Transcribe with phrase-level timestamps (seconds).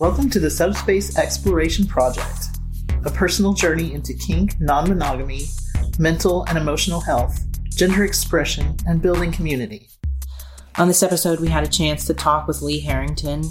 [0.00, 2.48] Welcome to the Subspace Exploration Project,
[3.04, 5.42] a personal journey into kink, non monogamy,
[6.00, 9.88] mental and emotional health, gender expression, and building community.
[10.78, 13.44] On this episode, we had a chance to talk with Lee Harrington,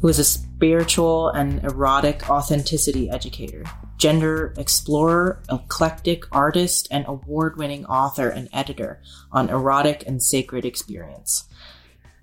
[0.00, 3.62] who is a spiritual and erotic authenticity educator,
[3.96, 9.00] gender explorer, eclectic artist, and award winning author and editor
[9.30, 11.44] on erotic and sacred experience.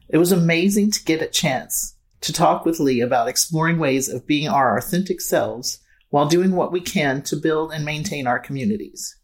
[0.09, 4.27] It was amazing to get a chance to talk with Lee about exploring ways of
[4.27, 5.79] being our authentic selves
[6.09, 9.15] while doing what we can to build and maintain our communities.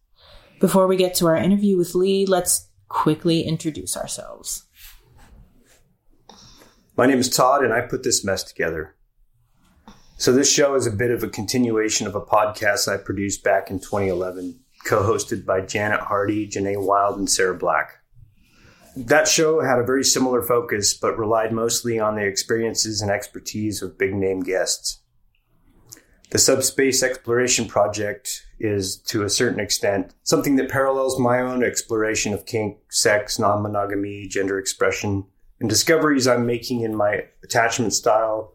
[0.59, 4.65] Before we get to our interview with Lee, let's quickly introduce ourselves.
[6.95, 8.95] My name is Todd, and I put this mess together.
[10.17, 13.71] So, this show is a bit of a continuation of a podcast I produced back
[13.71, 18.02] in 2011, co hosted by Janet Hardy, Janae Wild, and Sarah Black.
[18.95, 23.81] That show had a very similar focus, but relied mostly on the experiences and expertise
[23.81, 24.99] of big name guests.
[26.29, 32.33] The Subspace Exploration Project is, to a certain extent, something that parallels my own exploration
[32.33, 35.25] of kink, sex, non monogamy, gender expression,
[35.59, 38.53] and discoveries I'm making in my attachment style,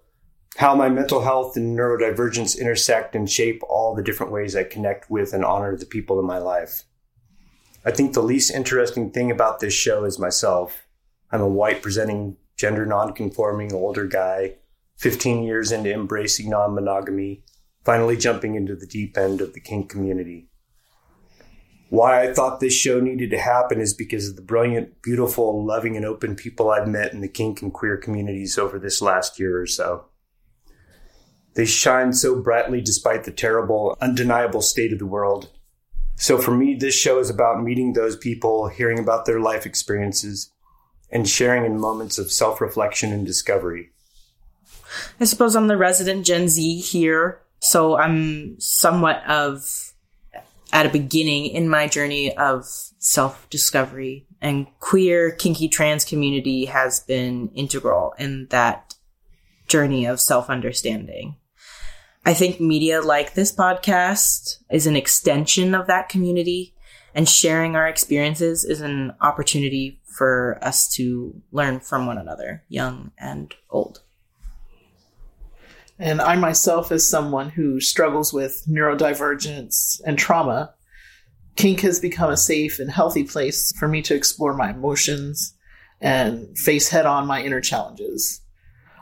[0.56, 5.08] how my mental health and neurodivergence intersect and shape all the different ways I connect
[5.08, 6.84] with and honor the people in my life.
[7.84, 10.86] I think the least interesting thing about this show is myself.
[11.30, 14.56] I'm a white presenting, gender non-conforming older guy,
[14.96, 17.44] 15 years into embracing non-monogamy,
[17.84, 20.48] finally jumping into the deep end of the kink community.
[21.90, 25.96] Why I thought this show needed to happen is because of the brilliant, beautiful, loving,
[25.96, 29.58] and open people I've met in the kink and queer communities over this last year
[29.58, 30.06] or so.
[31.54, 35.50] They shine so brightly despite the terrible, undeniable state of the world
[36.18, 40.50] so for me, this show is about meeting those people, hearing about their life experiences,
[41.10, 43.90] and sharing in moments of self reflection and discovery.
[45.20, 49.94] I suppose I'm the resident Gen Z here, so I'm somewhat of
[50.72, 52.64] at a beginning in my journey of
[52.98, 58.96] self discovery, and queer, kinky, trans community has been integral in that
[59.68, 61.36] journey of self understanding.
[62.24, 66.74] I think media like this podcast is an extension of that community
[67.14, 73.12] and sharing our experiences is an opportunity for us to learn from one another, young
[73.18, 74.02] and old.
[75.98, 80.74] And I myself, as someone who struggles with neurodivergence and trauma,
[81.56, 85.54] kink has become a safe and healthy place for me to explore my emotions
[86.00, 88.40] and face head on my inner challenges.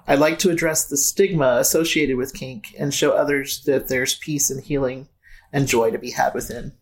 [0.08, 4.50] I like to address the stigma associated with kink and show others that there's peace
[4.50, 5.08] and healing
[5.52, 6.74] and joy to be had within.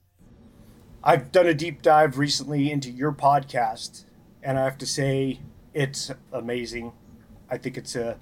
[1.03, 4.05] I've done a deep dive recently into your podcast,
[4.43, 5.41] and I have to say
[5.73, 6.93] it's amazing.
[7.51, 8.19] I think it's a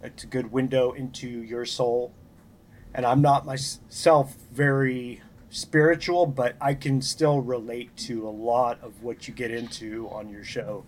[0.00, 2.14] it's a good window into your soul.
[2.94, 9.02] And I'm not myself very spiritual, but I can still relate to a lot of
[9.02, 10.84] what you get into on your show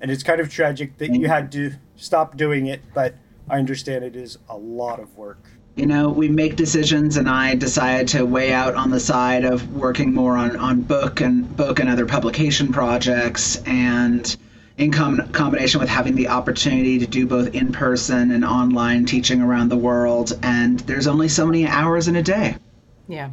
[0.00, 3.14] and it's kind of tragic that you had to stop doing it but
[3.48, 5.38] i understand it is a lot of work.
[5.76, 9.74] You know we make decisions and i decided to weigh out on the side of
[9.74, 14.36] working more on, on book and book and other publication projects and
[14.76, 19.40] in com- combination with having the opportunity to do both in person and online teaching
[19.40, 20.36] around the world.
[20.42, 22.56] And there's only so many hours in a day.
[23.06, 23.30] Yeah.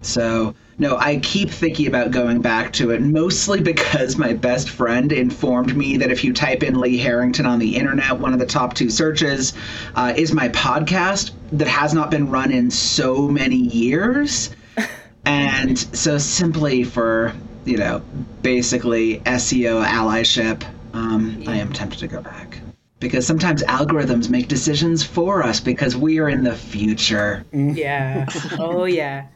[0.00, 5.12] So no, I keep thinking about going back to it, mostly because my best friend
[5.12, 8.46] informed me that if you type in Lee Harrington on the internet, one of the
[8.46, 9.52] top two searches
[9.94, 14.50] uh, is my podcast that has not been run in so many years.
[15.26, 17.34] and so, simply for,
[17.64, 18.02] you know,
[18.40, 21.50] basically SEO allyship, um, yeah.
[21.50, 22.60] I am tempted to go back
[22.98, 27.44] because sometimes algorithms make decisions for us because we are in the future.
[27.52, 28.26] Yeah.
[28.58, 29.26] oh, yeah.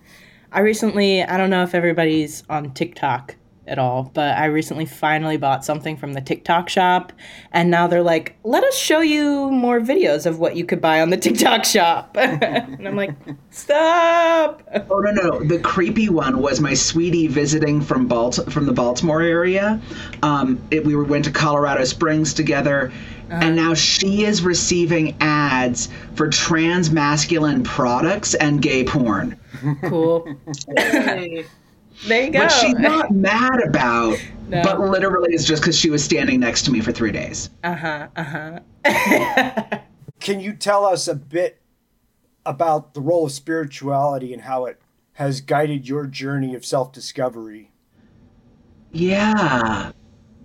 [0.56, 3.36] I recently, I don't know if everybody's on TikTok
[3.66, 7.12] at all, but I recently finally bought something from the TikTok shop,
[7.52, 11.02] and now they're like, "Let us show you more videos of what you could buy
[11.02, 13.14] on the TikTok shop." and I'm like,
[13.50, 18.72] "Stop!" Oh no, no, the creepy one was my sweetie visiting from Balt from the
[18.72, 19.78] Baltimore area.
[20.22, 22.90] Um, it, we went to Colorado Springs together,
[23.30, 23.40] uh-huh.
[23.42, 29.38] And now she is receiving ads for trans masculine products and gay porn.
[29.82, 30.36] Cool.
[30.76, 31.44] there you
[32.04, 32.40] go.
[32.40, 34.16] But she's not mad about,
[34.48, 34.62] no.
[34.62, 37.50] but literally it's just because she was standing next to me for three days.
[37.64, 38.08] Uh huh.
[38.14, 39.78] Uh huh.
[40.20, 41.60] Can you tell us a bit
[42.44, 44.80] about the role of spirituality and how it
[45.14, 47.72] has guided your journey of self discovery?
[48.92, 49.90] Yeah.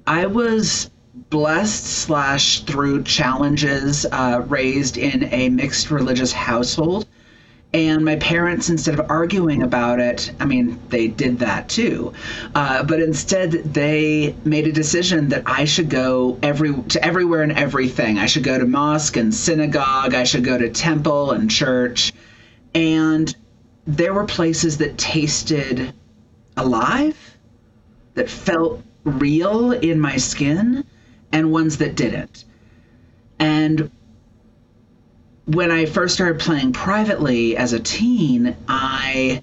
[0.07, 7.05] I was blessed slash through challenges uh, raised in a mixed religious household.
[7.73, 12.13] And my parents instead of arguing about it i mean they did that too.
[12.55, 17.53] Uh, but instead they made a decision that i should go every to everywhere and
[17.53, 18.17] everything.
[18.17, 20.13] I should go to mosque and synagogue.
[20.13, 22.13] I should go to temple and church.
[22.73, 23.33] And
[23.85, 25.93] there were places that tasted
[26.55, 27.17] alive
[28.13, 30.83] that felt real in my skin
[31.31, 32.45] and ones that didn't
[33.39, 33.89] and
[35.45, 39.41] when I first started playing privately as a teen, I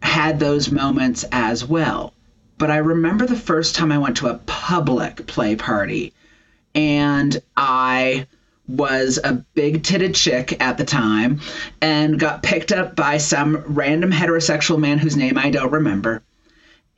[0.00, 2.14] had those moments as well.
[2.56, 6.14] But I remember the first time I went to a public play party
[6.74, 8.26] and I
[8.66, 11.40] was a big titted chick at the time
[11.80, 16.22] and got picked up by some random heterosexual man whose name I don't remember.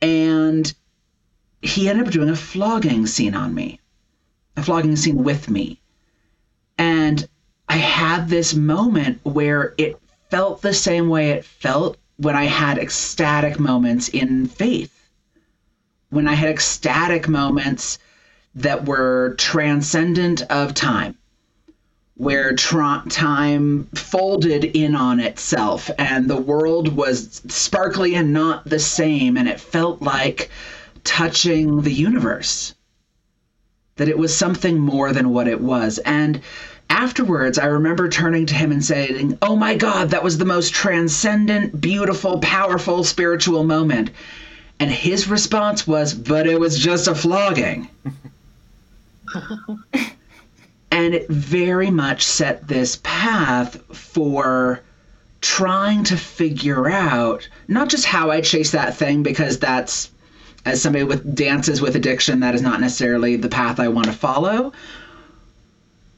[0.01, 0.71] And
[1.61, 3.80] he ended up doing a flogging scene on me,
[4.57, 5.79] a flogging scene with me.
[6.77, 7.27] And
[7.69, 9.99] I had this moment where it
[10.29, 14.91] felt the same way it felt when I had ecstatic moments in faith.
[16.09, 17.97] When I had ecstatic moments
[18.55, 21.17] that were transcendent of time,
[22.15, 28.79] where tra- time folded in on itself and the world was sparkly and not the
[28.79, 30.49] same, and it felt like
[31.03, 32.75] touching the universe.
[33.97, 35.97] That it was something more than what it was.
[35.99, 36.41] And
[36.89, 40.73] afterwards, I remember turning to him and saying, Oh my God, that was the most
[40.73, 44.11] transcendent, beautiful, powerful, spiritual moment.
[44.79, 47.89] And his response was, But it was just a flogging.
[50.91, 54.81] and it very much set this path for
[55.39, 60.11] trying to figure out not just how I chase that thing, because that's,
[60.65, 64.13] as somebody with dances with addiction, that is not necessarily the path I want to
[64.13, 64.73] follow,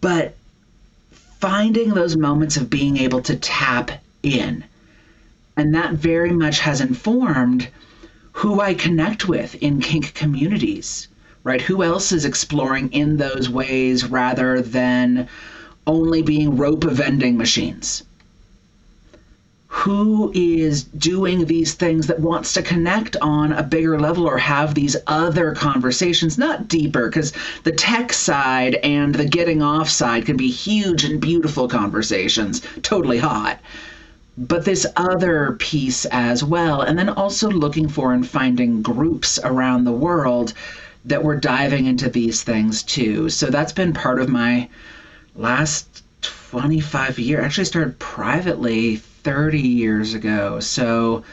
[0.02, 0.36] but
[1.40, 3.92] finding those moments of being able to tap
[4.22, 4.64] in.
[5.56, 7.68] And that very much has informed
[8.32, 11.08] who I connect with in kink communities,
[11.44, 11.62] right?
[11.62, 15.30] Who else is exploring in those ways rather than
[15.86, 18.04] only being rope vending machines?
[19.74, 24.76] Who is doing these things that wants to connect on a bigger level or have
[24.76, 27.34] these other conversations, not deeper, because
[27.64, 33.18] the tech side and the getting off side can be huge and beautiful conversations, totally
[33.18, 33.60] hot.
[34.38, 39.86] But this other piece as well, and then also looking for and finding groups around
[39.86, 40.54] the world
[41.06, 43.28] that were diving into these things too.
[43.28, 44.70] So that's been part of my
[45.36, 47.44] last 25 years.
[47.44, 50.60] Actually, started privately 30 years ago.
[50.60, 51.24] So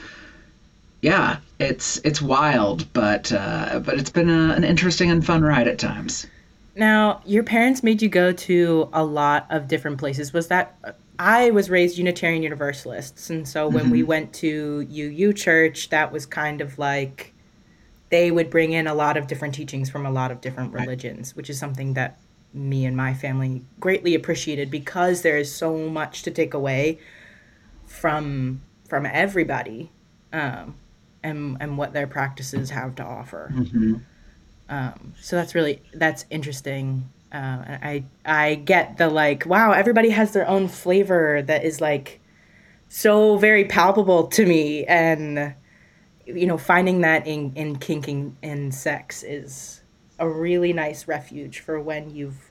[1.02, 5.68] yeah, it's it's wild, but uh, but it's been a, an interesting and fun ride
[5.68, 6.26] at times.
[6.76, 10.32] Now, your parents made you go to a lot of different places.
[10.32, 10.76] Was that
[11.18, 13.92] I was raised Unitarian Universalists, and so when mm-hmm.
[13.92, 17.32] we went to UU Church, that was kind of like
[18.10, 21.30] they would bring in a lot of different teachings from a lot of different religions,
[21.30, 21.36] right.
[21.36, 22.18] which is something that
[22.52, 26.98] me and my family greatly appreciated because there is so much to take away
[28.00, 29.90] from from everybody
[30.32, 30.74] um,
[31.22, 33.52] and and what their practices have to offer.
[33.54, 33.96] Mm-hmm.
[34.70, 37.10] Um, so that's really that's interesting.
[37.30, 42.20] Uh, I I get the like wow everybody has their own flavor that is like
[42.88, 45.54] so very palpable to me and
[46.26, 49.82] you know finding that in in kinking in sex is
[50.18, 52.49] a really nice refuge for when you've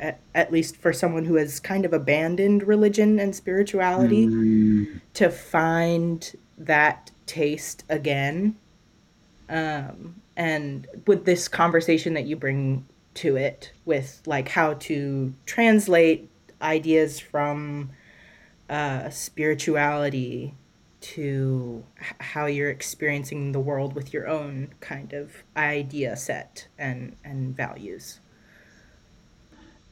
[0.00, 5.00] at, at least for someone who has kind of abandoned religion and spirituality, mm.
[5.14, 8.56] to find that taste again.
[9.48, 16.30] Um, and with this conversation that you bring to it, with like how to translate
[16.62, 17.90] ideas from
[18.68, 20.54] uh, spirituality
[21.00, 21.84] to
[22.20, 28.20] how you're experiencing the world with your own kind of idea set and and values.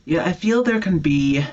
[0.09, 1.45] Yeah, I feel there can be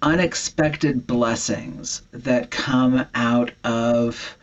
[0.00, 4.38] unexpected blessings that come out of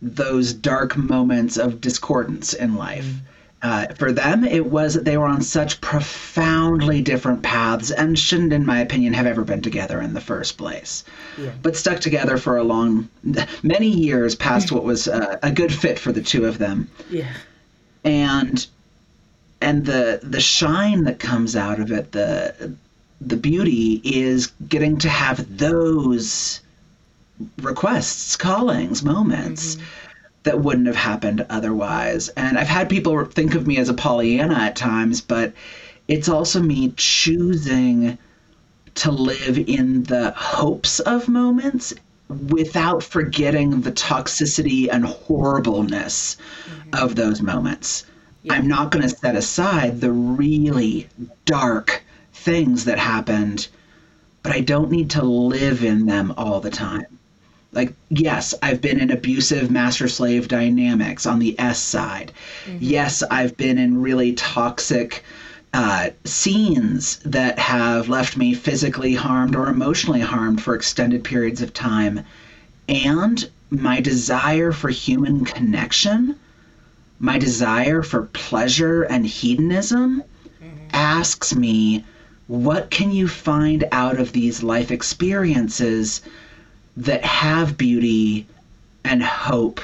[0.00, 3.04] those dark moments of discordance in life.
[3.04, 3.20] Mm.
[3.62, 8.54] Uh, for them, it was that they were on such profoundly different paths and shouldn't,
[8.54, 11.04] in my opinion, have ever been together in the first place.
[11.36, 11.50] Yeah.
[11.60, 13.10] But stuck together for a long,
[13.62, 16.88] many years past what was uh, a good fit for the two of them.
[17.10, 17.30] Yeah.
[18.04, 18.66] And
[19.60, 22.74] and the the shine that comes out of it, the
[23.20, 26.60] the beauty is getting to have those
[27.60, 29.76] requests, callings, moments.
[29.76, 29.84] Mm-hmm.
[30.42, 32.30] that wouldn't have happened otherwise.
[32.30, 35.52] And I've had people think of me as a Pollyanna at times, but
[36.08, 38.16] it's also me choosing
[38.94, 41.92] to live in the hopes of moments
[42.48, 47.04] without forgetting the toxicity and horribleness mm-hmm.
[47.04, 48.06] of those moments.
[48.42, 48.54] Yeah.
[48.54, 51.08] I'm not going to set aside the really
[51.44, 53.68] dark things that happened,
[54.42, 57.18] but I don't need to live in them all the time.
[57.72, 62.32] Like, yes, I've been in abusive master slave dynamics on the S side.
[62.66, 62.78] Mm-hmm.
[62.80, 65.24] Yes, I've been in really toxic
[65.72, 71.72] uh, scenes that have left me physically harmed or emotionally harmed for extended periods of
[71.72, 72.24] time.
[72.88, 76.34] And my desire for human connection,
[77.20, 80.24] my desire for pleasure and hedonism
[80.62, 80.88] mm-hmm.
[80.92, 82.04] asks me,
[82.48, 86.22] what can you find out of these life experiences
[86.96, 88.46] that have beauty
[89.04, 89.80] and hope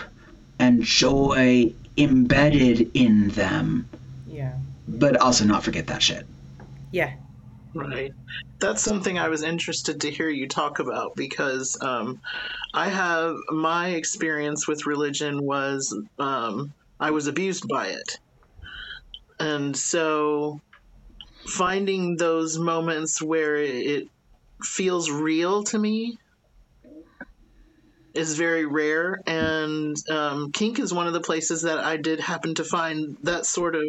[0.58, 3.88] and joy embedded in them?
[4.26, 4.54] Yeah.
[4.88, 6.26] But also not forget that shit.
[6.90, 7.12] Yeah.
[7.74, 8.14] Right.
[8.58, 12.18] That's something I was interested to hear you talk about because um,
[12.72, 18.18] I have my experience with religion was um, I was abused by it.
[19.38, 20.60] And so
[21.46, 24.04] finding those moments where it
[24.62, 26.16] feels real to me
[28.14, 29.20] is very rare.
[29.26, 33.44] And um, kink is one of the places that I did happen to find that
[33.44, 33.84] sort of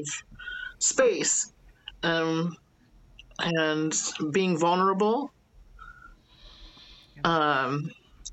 [0.80, 1.52] space
[2.04, 2.56] um,
[3.40, 3.94] and
[4.32, 5.32] being vulnerable
[7.24, 7.90] um,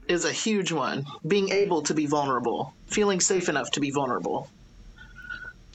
[0.08, 1.04] is a huge one.
[1.26, 4.48] Being able to be vulnerable, feeling safe enough to be vulnerable.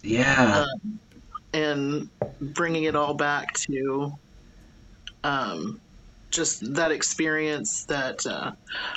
[0.03, 0.65] Yeah.
[0.65, 0.99] Um,
[1.53, 4.13] and bringing it all back to
[5.23, 5.81] um,
[6.31, 8.51] just that experience that uh,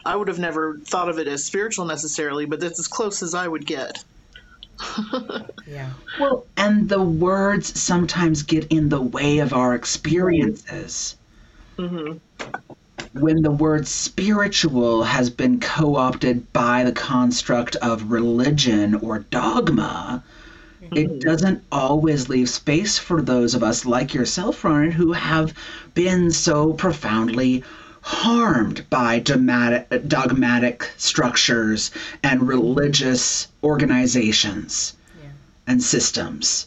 [0.05, 3.35] I would have never thought of it as spiritual necessarily, but that's as close as
[3.35, 4.05] I would get.
[5.67, 5.91] yeah.
[6.19, 11.17] Well, and the words sometimes get in the way of our experiences.
[11.79, 12.19] Mm-hmm.
[13.19, 20.25] When the word spiritual has been co opted by the construct of religion or dogma.
[20.95, 21.19] It mm-hmm.
[21.21, 25.55] doesn't always leave space for those of us like yourself, Ronen, who have
[25.95, 27.65] been so profoundly
[28.03, 35.31] harmed by dogmatic, dogmatic structures and religious organizations yeah.
[35.67, 36.67] and systems.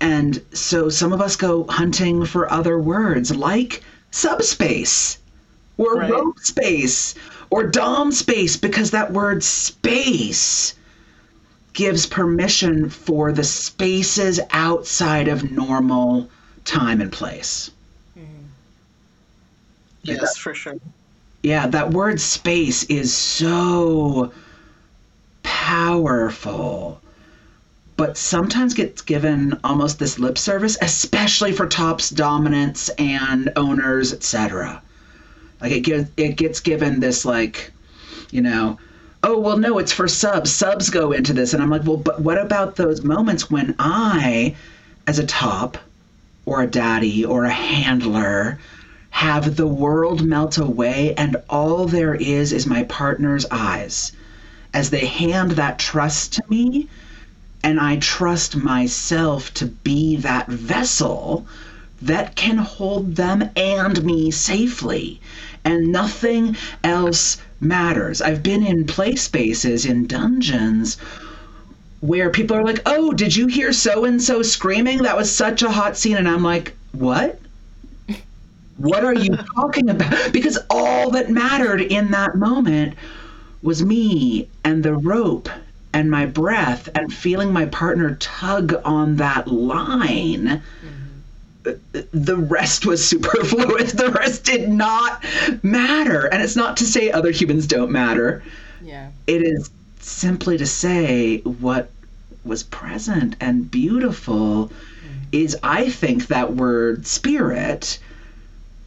[0.00, 3.82] And so some of us go hunting for other words like
[4.12, 5.18] subspace
[5.78, 6.12] or right.
[6.12, 7.16] rope space
[7.50, 10.74] or dom space because that word space
[11.78, 16.28] gives permission for the spaces outside of normal
[16.64, 17.70] time and place.
[18.18, 18.46] Mm-hmm.
[20.02, 20.74] Yes, that, for sure.
[21.44, 24.32] Yeah, that word space is so
[25.44, 27.00] powerful,
[27.96, 34.82] but sometimes gets given almost this lip service, especially for tops, dominants, and owners, etc.
[35.60, 37.70] Like it gets it gets given this like,
[38.32, 38.80] you know,
[39.22, 40.52] oh well no, it's for subs.
[40.52, 44.54] Subs go into this, and I'm like, well, but what about those moments when I,
[45.06, 45.78] as a top,
[46.46, 48.58] or a daddy, or a handler,
[49.10, 54.12] have the world melt away, and all there is is my partner's eyes
[54.72, 56.88] as they hand that trust to me,
[57.64, 61.46] and I trust myself to be that vessel
[62.02, 65.20] that can hold them and me safely,
[65.64, 68.20] and nothing else matters.
[68.22, 70.96] I've been in play spaces in dungeons
[72.00, 75.02] where people are like, "Oh, did you hear so and so screaming?
[75.02, 77.40] That was such a hot scene." And I'm like, "What?"
[78.76, 80.32] What are you talking about?
[80.32, 82.94] Because all that mattered in that moment
[83.62, 85.48] was me and the rope
[85.92, 90.46] and my breath and feeling my partner tug on that line.
[90.46, 91.07] Mm-hmm.
[91.92, 93.92] The rest was superfluous.
[93.98, 95.24] The rest did not
[95.62, 96.26] matter.
[96.26, 98.42] And it's not to say other humans don't matter.
[98.82, 99.10] Yeah.
[99.26, 99.70] It is
[100.00, 101.90] simply to say what
[102.44, 105.24] was present and beautiful mm-hmm.
[105.32, 107.98] is, I think, that word spirit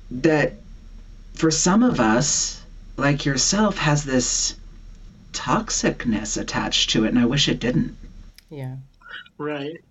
[0.09, 0.53] that
[1.33, 2.61] for some of us,
[2.97, 4.55] like yourself, has this
[5.33, 7.97] toxicness attached to it, and I wish it didn't.
[8.49, 8.75] Yeah.
[9.37, 9.81] Right.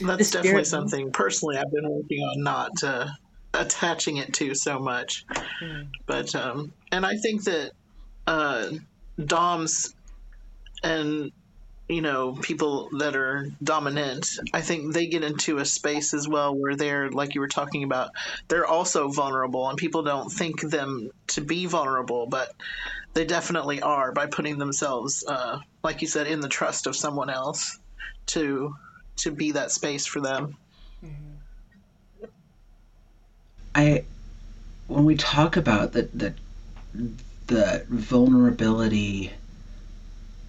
[0.00, 3.08] That's definitely something personally I've been working on not uh,
[3.54, 5.24] attaching it to so much.
[5.62, 5.88] Mm.
[6.06, 7.72] But um, and I think that
[8.26, 8.70] uh,
[9.24, 9.94] DOMs
[10.82, 11.32] and
[11.90, 16.54] you know, people that are dominant, I think they get into a space as well
[16.54, 18.10] where they're, like you were talking about,
[18.46, 22.52] they're also vulnerable, and people don't think them to be vulnerable, but
[23.14, 27.28] they definitely are by putting themselves, uh, like you said, in the trust of someone
[27.28, 27.76] else
[28.26, 28.72] to
[29.22, 30.56] to be that space for them.
[33.74, 34.04] I
[34.88, 36.34] when we talk about the the
[37.46, 39.32] the vulnerability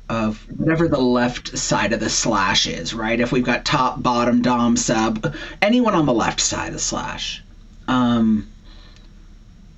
[0.09, 3.19] of whatever the left side of the slash is, right?
[3.19, 7.41] If we've got top, bottom, dom, sub, anyone on the left side of the slash.
[7.87, 8.51] Um,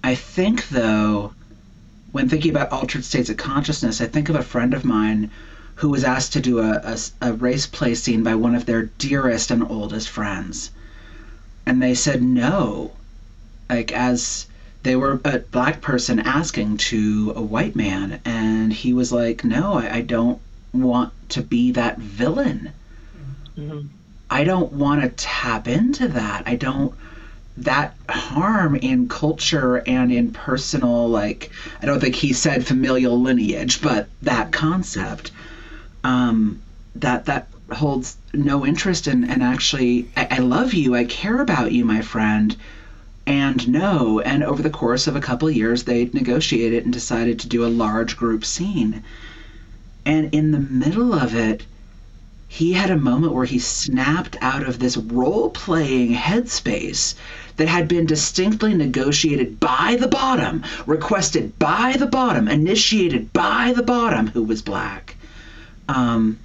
[0.03, 1.33] I think though,
[2.11, 5.29] when thinking about altered states of consciousness, I think of a friend of mine
[5.75, 8.83] who was asked to do a, a, a race play scene by one of their
[8.97, 10.69] dearest and oldest friends.
[11.65, 12.91] And they said no.
[13.69, 14.45] Like, as
[14.83, 19.73] they were a black person asking to a white man, and he was like, no,
[19.73, 20.39] I, I don't
[20.73, 22.71] want to be that villain.
[23.57, 23.87] Mm-hmm.
[24.29, 26.43] I don't want to tap into that.
[26.45, 26.93] I don't
[27.57, 31.51] that harm in culture and in personal like
[31.81, 35.31] I don't think he said familial lineage, but that concept
[36.03, 36.61] um,
[36.95, 41.71] that that holds no interest in and actually I, I love you i care about
[41.71, 42.55] you my friend
[43.25, 47.39] and no and over the course of a couple of years they negotiated and decided
[47.39, 49.01] to do a large group scene
[50.05, 51.65] and in the middle of it
[52.47, 57.15] he had a moment where he snapped out of this role playing headspace
[57.57, 63.81] that had been distinctly negotiated by the bottom, requested by the bottom, initiated by the
[63.81, 65.15] bottom, who was black.
[65.87, 66.39] Um,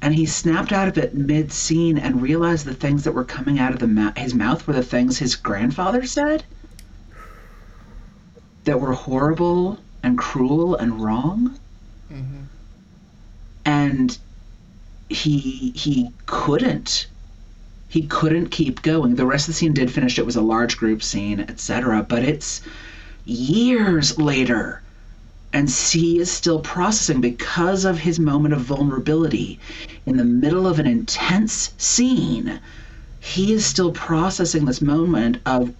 [0.00, 3.58] and he snapped out of it mid scene and realized the things that were coming
[3.58, 6.44] out of the ma- his mouth were the things his grandfather said
[8.64, 11.58] that were horrible and cruel and wrong.
[12.12, 12.42] Mm-hmm.
[13.64, 14.18] And
[15.08, 17.06] he he couldn't
[17.88, 19.14] he couldn't keep going.
[19.14, 20.18] The rest of the scene did finish.
[20.18, 22.02] It was a large group scene, etc.
[22.02, 22.62] But it's
[23.24, 24.81] years later
[25.52, 29.58] and he is still processing because of his moment of vulnerability.
[30.06, 32.60] In the middle of an intense scene
[33.24, 35.72] he is still processing this moment of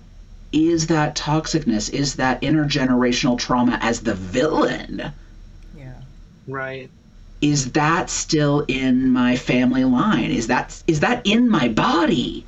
[0.52, 5.12] is that toxicness is that intergenerational trauma as the villain?
[5.76, 5.94] Yeah.
[6.46, 6.88] Right.
[7.40, 10.30] is that still in my family line?
[10.30, 12.46] Is that is that in my body?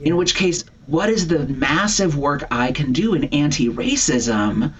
[0.00, 4.72] In which case what is the massive work i can do in anti-racism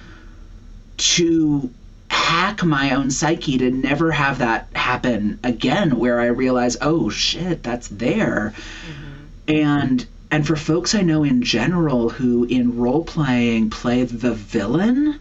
[0.97, 1.71] to
[2.13, 7.63] hack my own psyche to never have that happen again where i realize oh shit
[7.63, 8.53] that's there.
[8.55, 9.57] Mm-hmm.
[9.57, 15.19] And and for folks i know in general who in role playing play the villain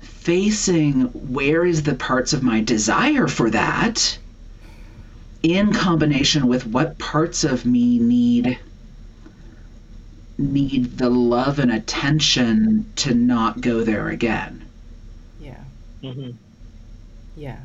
[0.00, 4.18] facing where is the parts of my desire for that
[5.44, 8.58] in combination with what parts of me need
[10.36, 14.63] need the love and attention to not go there again
[16.04, 16.12] Yeah.
[16.12, 16.30] hmm
[17.36, 17.64] Yeah.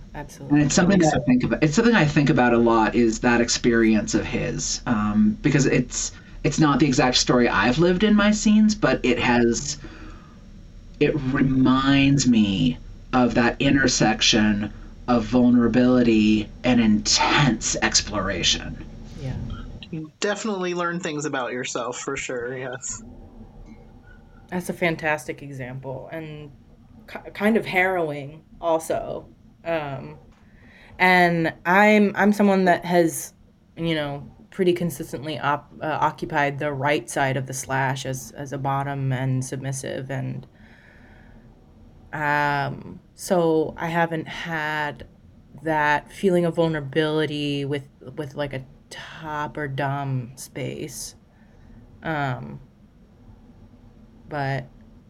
[0.50, 0.62] and Absolutely.
[0.62, 1.64] it's something that I think about.
[1.64, 2.96] It's something I think about a lot.
[2.96, 4.82] Is that experience of his?
[4.86, 6.12] Um, because it's
[6.44, 9.78] it's not the exact story I've lived in my scenes, but it has.
[11.00, 12.78] It reminds me
[13.12, 14.74] of that intersection
[15.08, 18.78] of vulnerability and intense exploration.
[19.14, 19.38] Yeah.
[19.92, 22.56] You definitely learn things about yourself for sure.
[22.56, 23.04] Yes.
[24.50, 26.59] That's a fantastic example and ki-
[27.34, 29.28] kind of harrowing also.
[29.66, 30.18] Um,
[30.98, 33.34] and I'm I'm someone that has,
[33.78, 38.52] you know, pretty consistently op- uh, occupied the right side of the slash as as
[38.54, 40.48] a bottom and submissive and
[42.12, 45.08] um so I haven't had
[45.64, 51.16] that feeling of vulnerability with with like a top or dom space.
[52.02, 52.60] Um
[54.28, 54.68] but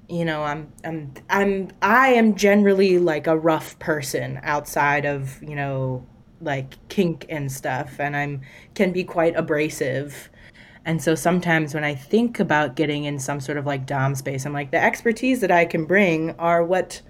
[0.10, 5.56] you know i'm i'm i'm i am generally like a rough person outside of you
[5.56, 6.06] know
[6.42, 8.42] like kink and stuff and i'm
[8.74, 10.30] can be quite abrasive.
[10.86, 14.46] And so sometimes when i think about getting in some sort of like dom space
[14.46, 17.02] i'm like the expertise that i can bring are what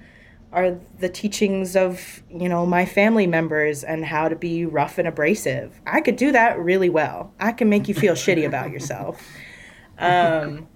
[0.52, 5.08] are the teachings of you know my family members and how to be rough and
[5.08, 5.80] abrasive.
[5.86, 7.34] I could do that really well.
[7.40, 9.26] I can make you feel shitty about yourself.
[10.02, 10.70] Um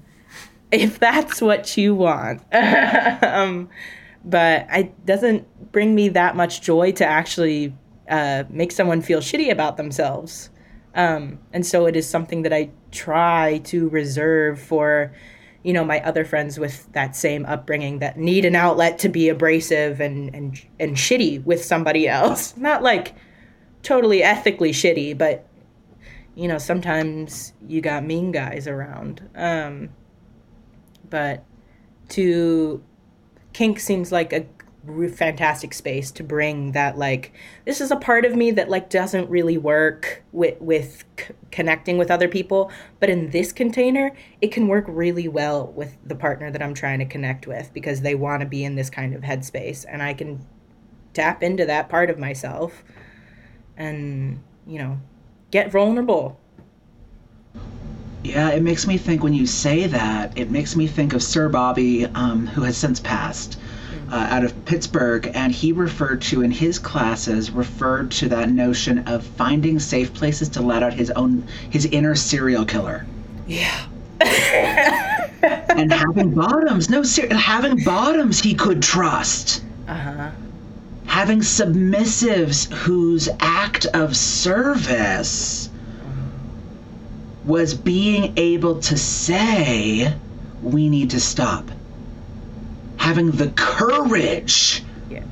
[0.74, 2.42] if that's what you want.
[2.52, 3.70] um,
[4.26, 7.76] but it doesn't bring me that much joy to actually
[8.10, 10.50] uh, make someone feel shitty about themselves.
[10.96, 15.14] Um, and so it is something that I try to reserve for,
[15.64, 19.30] you know, my other friends with that same upbringing that need an outlet to be
[19.30, 22.56] abrasive and and and shitty with somebody else.
[22.58, 23.16] Not like
[23.82, 25.48] totally ethically shitty, but
[26.36, 29.28] you know, sometimes you got mean guys around.
[29.36, 29.90] Um,
[31.14, 31.46] but
[32.10, 32.84] to
[33.54, 34.48] kink seems like a
[35.14, 37.32] fantastic space to bring that like
[37.66, 42.00] this is a part of me that like doesn't really work with with c- connecting
[42.00, 46.50] with other people but in this container it can work really well with the partner
[46.50, 49.22] that I'm trying to connect with because they want to be in this kind of
[49.22, 50.44] headspace and I can
[51.14, 52.84] tap into that part of myself
[53.78, 55.00] and you know
[55.52, 56.40] get vulnerable
[58.24, 61.50] Yeah, it makes me think when you say that, it makes me think of Sir
[61.50, 63.60] Bobby, um, who has since passed,
[64.12, 69.00] uh, out of Pittsburgh, and he referred to in his classes referred to that notion
[69.08, 73.06] of finding safe places to let out his own his inner serial killer.
[73.48, 73.86] yeah
[74.22, 79.64] and having bottoms, no, ser- having bottoms he could trust.
[79.88, 80.32] uh-huh
[81.06, 85.70] Having submissives whose act of service
[87.46, 90.14] was being able to say,
[90.62, 91.70] we need to stop.
[92.98, 95.24] Having the courage yeah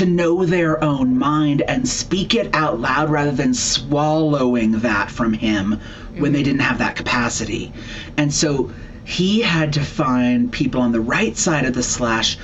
[0.00, 5.34] to know their own mind and speak it out loud rather than swallowing that from
[5.34, 5.78] him
[6.16, 6.44] when they mm-hmm.
[6.44, 7.70] didn't have that capacity.
[8.16, 8.72] And so
[9.04, 12.38] he had to find people on the right side of the slash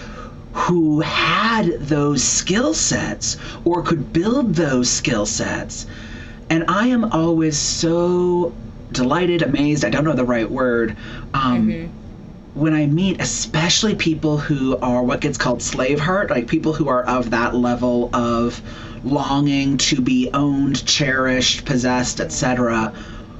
[0.53, 5.87] who had those skill sets or could build those skill sets.
[6.49, 8.55] And I am always so
[8.93, 10.97] delighted, amazed, I don't know the right word.
[11.35, 11.91] Um,
[12.55, 16.89] when I meet, especially people who are what gets called slave heart, like people who
[16.89, 18.63] are of that level of
[19.05, 22.95] longing to be owned, cherished, possessed, etc.,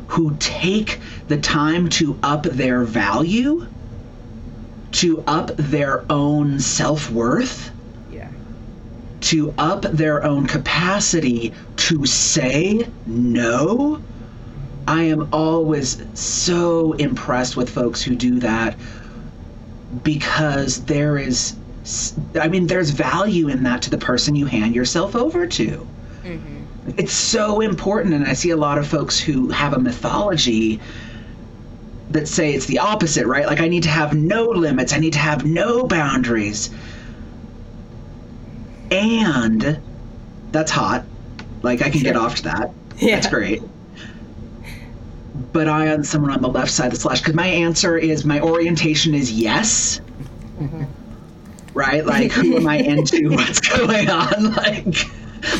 [0.09, 3.66] who take the time to up their value,
[4.92, 7.71] to up their own self worth,
[9.20, 14.02] to up their own capacity to say no.
[14.87, 18.76] I am always so impressed with folks who do that
[20.02, 21.57] because there is,
[22.40, 25.87] I mean, there's value in that to the person you hand yourself over to.
[26.22, 26.90] Mm-hmm.
[26.98, 30.81] It's so important, and I see a lot of folks who have a mythology
[32.11, 33.46] that say it's the opposite, right?
[33.46, 36.70] Like, I need to have no limits, I need to have no boundaries.
[38.90, 39.81] And
[40.53, 41.05] that's hot.
[41.62, 42.70] Like, I can get off to that.
[42.99, 43.16] Yeah.
[43.16, 43.62] That's great.
[45.53, 48.25] But I am someone on the left side of the slash because my answer is
[48.25, 50.01] my orientation is yes.
[51.75, 52.07] Right?
[52.07, 53.31] Like, who am I into?
[53.35, 54.55] What's going on?
[54.55, 54.96] Like,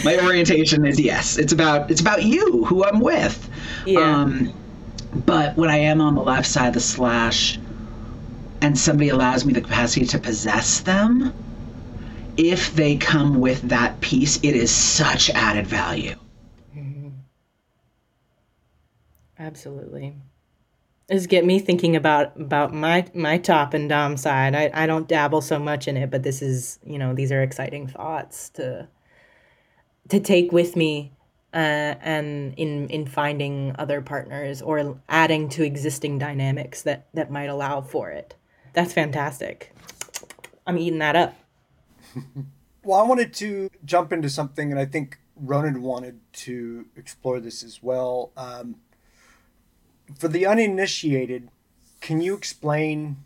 [0.05, 1.37] my orientation is yes.
[1.37, 3.49] It's about it's about you, who I'm with.
[3.85, 4.01] Yeah.
[4.01, 4.53] Um,
[5.25, 7.59] but when I am on the left side of the slash,
[8.61, 11.33] and somebody allows me the capacity to possess them,
[12.37, 16.17] if they come with that piece, it is such added value.
[19.39, 20.15] Absolutely.
[21.09, 24.55] This get me thinking about about my my top and dom side.
[24.55, 27.43] I, I don't dabble so much in it, but this is you know these are
[27.43, 28.89] exciting thoughts to
[30.09, 31.13] to take with me
[31.55, 37.51] uh, and in in finding other partners or adding to existing dynamics that that might
[37.51, 38.35] allow for it.
[38.73, 39.73] That's fantastic.
[40.67, 41.37] I'm eating that up.
[42.87, 47.65] Well, I wanted to jump into something, and I think Ronen wanted to explore this
[47.65, 48.31] as well.
[48.37, 48.77] Um,
[50.17, 51.49] for the uninitiated,
[52.01, 53.17] can you explain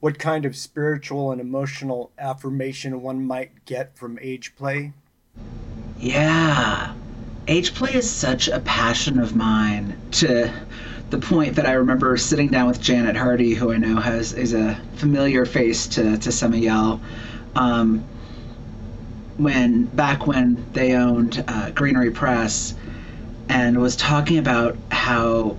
[0.00, 4.92] what kind of spiritual and emotional affirmation one might get from age play?
[6.00, 6.92] Yeah.
[7.46, 10.52] Age play is such a passion of mine to
[11.10, 14.54] the point that I remember sitting down with Janet Hardy, who I know has is
[14.54, 17.00] a familiar face to, to some of y'all.
[17.54, 18.04] Um,
[19.38, 22.74] when back when they owned uh, Greenery Press,
[23.48, 25.56] and was talking about how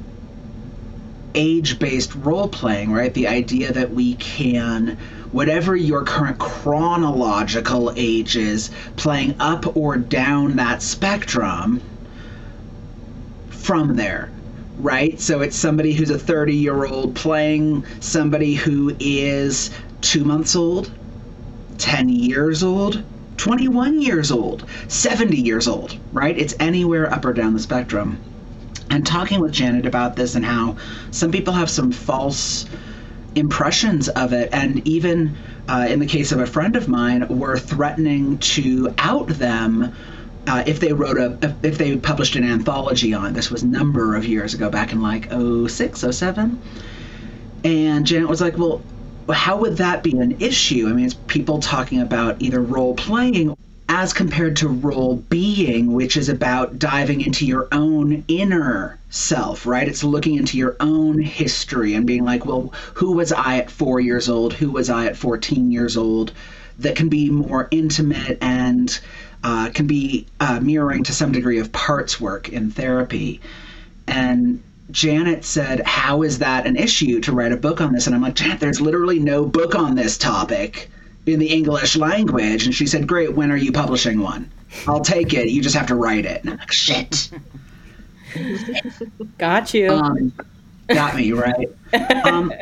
[1.33, 3.13] age-based role playing, right?
[3.13, 4.97] The idea that we can
[5.31, 11.81] whatever your current chronological age is, playing up or down that spectrum
[13.49, 14.31] from there,
[14.79, 15.19] right?
[15.19, 19.69] So it's somebody who's a 30 year old playing somebody who is
[20.01, 20.91] two months old,
[21.77, 23.03] 10 years old,
[23.39, 26.37] 21 years old, 70 years old, right?
[26.37, 28.19] It's anywhere up or down the spectrum.
[28.89, 30.75] And talking with Janet about this and how
[31.11, 32.65] some people have some false
[33.35, 35.37] impressions of it, and even
[35.69, 39.93] uh, in the case of a friend of mine, were threatening to out them
[40.47, 43.33] uh, if they wrote a if they published an anthology on it.
[43.35, 46.61] This was number of years ago, back in like 06, 07.
[47.63, 48.81] And Janet was like, "Well,
[49.31, 50.87] how would that be an issue?
[50.87, 53.55] I mean, it's people talking about either role playing
[53.89, 59.87] as compared to role being, which is about diving into your own inner self, right?
[59.87, 63.99] It's looking into your own history and being like, well, who was I at four
[63.99, 64.53] years old?
[64.53, 66.31] Who was I at 14 years old?
[66.77, 68.99] That can be more intimate and
[69.43, 73.41] uh, can be uh, mirroring to some degree of parts work in therapy.
[74.07, 78.07] And Janet said, How is that an issue to write a book on this?
[78.07, 80.89] And I'm like, Janet, there's literally no book on this topic
[81.25, 82.65] in the English language.
[82.65, 84.51] And she said, Great, when are you publishing one?
[84.87, 85.49] I'll take it.
[85.49, 86.41] You just have to write it.
[86.41, 87.29] And I'm like, Shit.
[89.37, 89.89] Got you.
[89.91, 90.33] Um,
[90.87, 91.69] got me, right?
[92.25, 92.53] Um,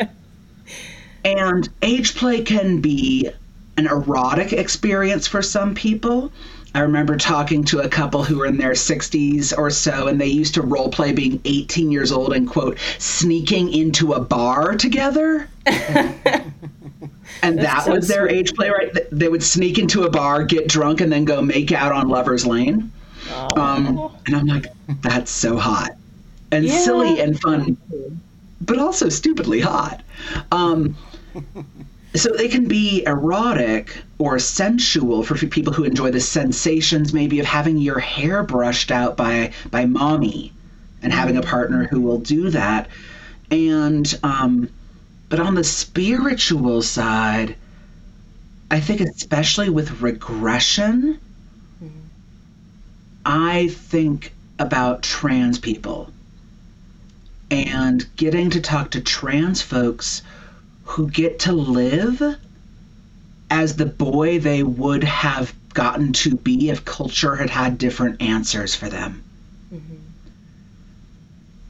[1.25, 3.29] and age play can be
[3.77, 6.31] an erotic experience for some people.
[6.75, 10.27] I remember talking to a couple who were in their 60s or so, and they
[10.27, 15.47] used to role play being 18 years old and, quote, sneaking into a bar together.
[15.65, 18.37] and that so was their sweet.
[18.37, 18.91] age play, right?
[19.11, 22.45] They would sneak into a bar, get drunk, and then go make out on Lover's
[22.45, 22.91] Lane.
[23.55, 24.67] Um, and I'm like,
[25.01, 25.91] that's so hot
[26.51, 26.77] and Yeah.
[26.77, 27.77] silly and fun,
[28.61, 30.01] but also stupidly hot.
[30.51, 30.95] Um,
[32.17, 37.45] so they can be erotic or sensual for people who enjoy the sensations, maybe of
[37.45, 40.53] having your hair brushed out by by mommy,
[41.01, 42.89] and having a partner who will do that.
[43.51, 44.69] And um,
[45.29, 47.55] but on the spiritual side,
[48.71, 51.19] I think especially with regression,
[53.25, 56.11] I think about trans people
[57.51, 60.21] and getting to talk to trans folks
[60.87, 62.37] who get to live
[63.49, 68.73] as the boy they would have gotten to be if culture had had different answers
[68.73, 69.23] for them.
[69.73, 69.95] Mm-hmm.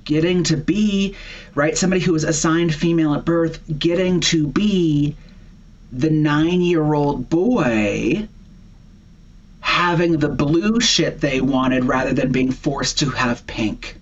[0.05, 1.15] Getting to be,
[1.55, 5.15] right, somebody who was assigned female at birth, getting to be
[5.91, 8.27] the nine year old boy
[9.59, 13.97] having the blue shit they wanted rather than being forced to have pink.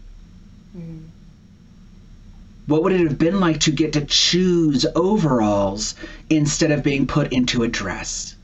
[2.68, 5.94] What would it have been like to get to choose overalls
[6.30, 8.36] instead of being put into a dress?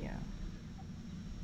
[0.00, 0.10] Yeah.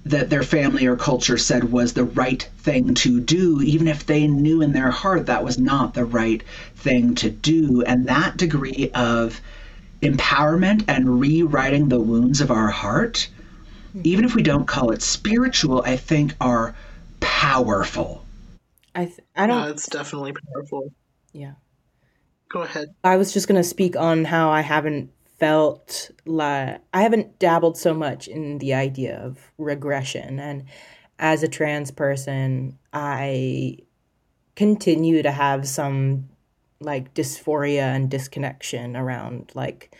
[0.04, 4.26] That their family or culture said was the right thing to do, even if they
[4.26, 6.42] knew in their heart that was not the right
[6.76, 7.82] thing to do.
[7.82, 9.40] And that degree of
[10.02, 13.28] empowerment and rewriting the wounds of our heart,
[13.92, 14.02] hmm.
[14.04, 16.74] even if we don't call it spiritual, I think are
[17.20, 18.24] powerful.
[18.94, 19.62] I th- I don't.
[19.62, 20.92] No, it's definitely powerful.
[21.32, 21.52] yeah.
[22.50, 22.94] Go ahead.
[23.04, 27.76] I was just going to speak on how I haven't felt like I haven't dabbled
[27.76, 30.40] so much in the idea of regression.
[30.40, 30.64] And
[31.18, 33.78] as a trans person, I
[34.56, 36.28] continue to have some
[36.80, 39.94] like dysphoria and disconnection around like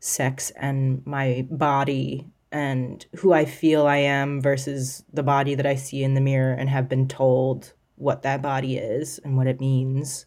[0.00, 5.74] sex and my body and who I feel I am versus the body that I
[5.74, 9.60] see in the mirror and have been told what that body is and what it
[9.60, 10.26] means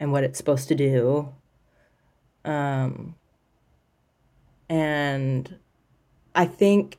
[0.00, 1.32] and what it's supposed to do.
[2.44, 3.14] Um,
[4.68, 5.56] and
[6.34, 6.98] I think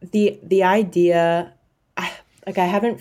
[0.00, 1.54] the the idea,
[2.46, 3.00] like I haven't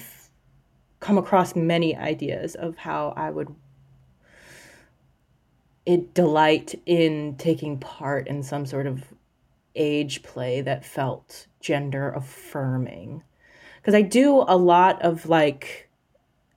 [0.99, 3.53] come across many ideas of how I would
[5.85, 9.03] it delight in taking part in some sort of
[9.75, 13.23] age play that felt gender affirming
[13.77, 15.89] because i do a lot of like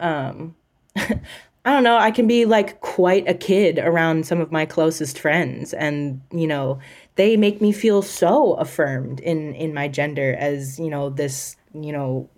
[0.00, 0.54] um
[1.66, 5.18] I don't know, I can be like quite a kid around some of my closest
[5.18, 6.78] friends and, you know,
[7.16, 11.90] they make me feel so affirmed in in my gender as, you know, this, you
[11.92, 12.28] know,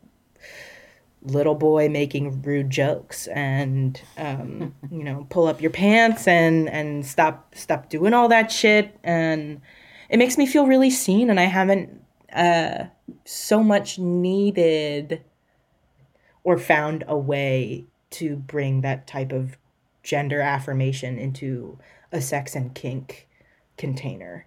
[1.23, 7.05] little boy making rude jokes and um, you know, pull up your pants and and
[7.05, 9.61] stop stop doing all that shit and
[10.09, 12.01] it makes me feel really seen and I haven't
[12.33, 12.85] uh
[13.25, 15.23] so much needed
[16.45, 19.57] or found a way to bring that type of
[20.03, 21.79] gender affirmation into
[22.13, 23.29] a sex and kink
[23.77, 24.47] container.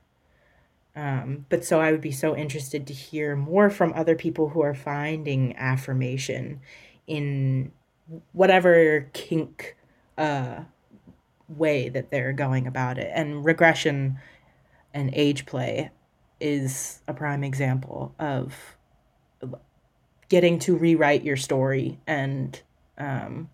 [0.96, 4.62] Um, but so I would be so interested to hear more from other people who
[4.62, 6.62] are finding affirmation
[7.08, 7.72] in
[8.32, 9.76] whatever kink
[10.18, 10.62] uh,
[11.48, 13.12] way that they're going about it.
[13.14, 14.20] And regression
[14.94, 15.92] and age play
[16.40, 18.78] is a prime example of
[20.30, 22.62] getting to rewrite your story and
[23.00, 23.50] um,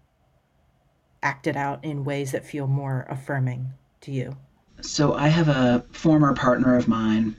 [1.23, 4.35] act it out in ways that feel more affirming to you.
[4.81, 7.35] So I have a former partner of mine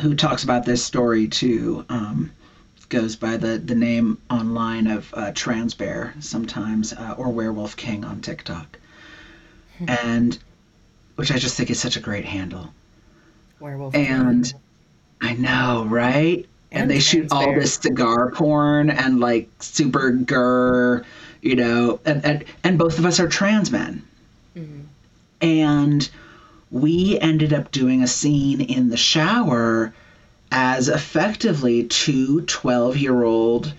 [0.00, 1.84] who talks about this story too.
[1.88, 2.32] Um,
[2.90, 8.04] goes by the, the name online of uh, Trans Bear sometimes, uh, or Werewolf King
[8.04, 8.78] on TikTok,
[9.86, 10.36] and
[11.14, 12.74] which I just think is such a great handle.
[13.60, 13.94] Werewolf.
[13.94, 14.52] And
[15.22, 16.46] I know, right?
[16.72, 21.04] And, And they shoot all this cigar porn and like super gur,
[21.42, 24.02] you know, and and, and both of us are trans men,
[24.56, 24.80] mm-hmm.
[25.40, 26.08] and
[26.70, 29.92] we ended up doing a scene in the shower
[30.52, 33.72] as effectively two 12 year old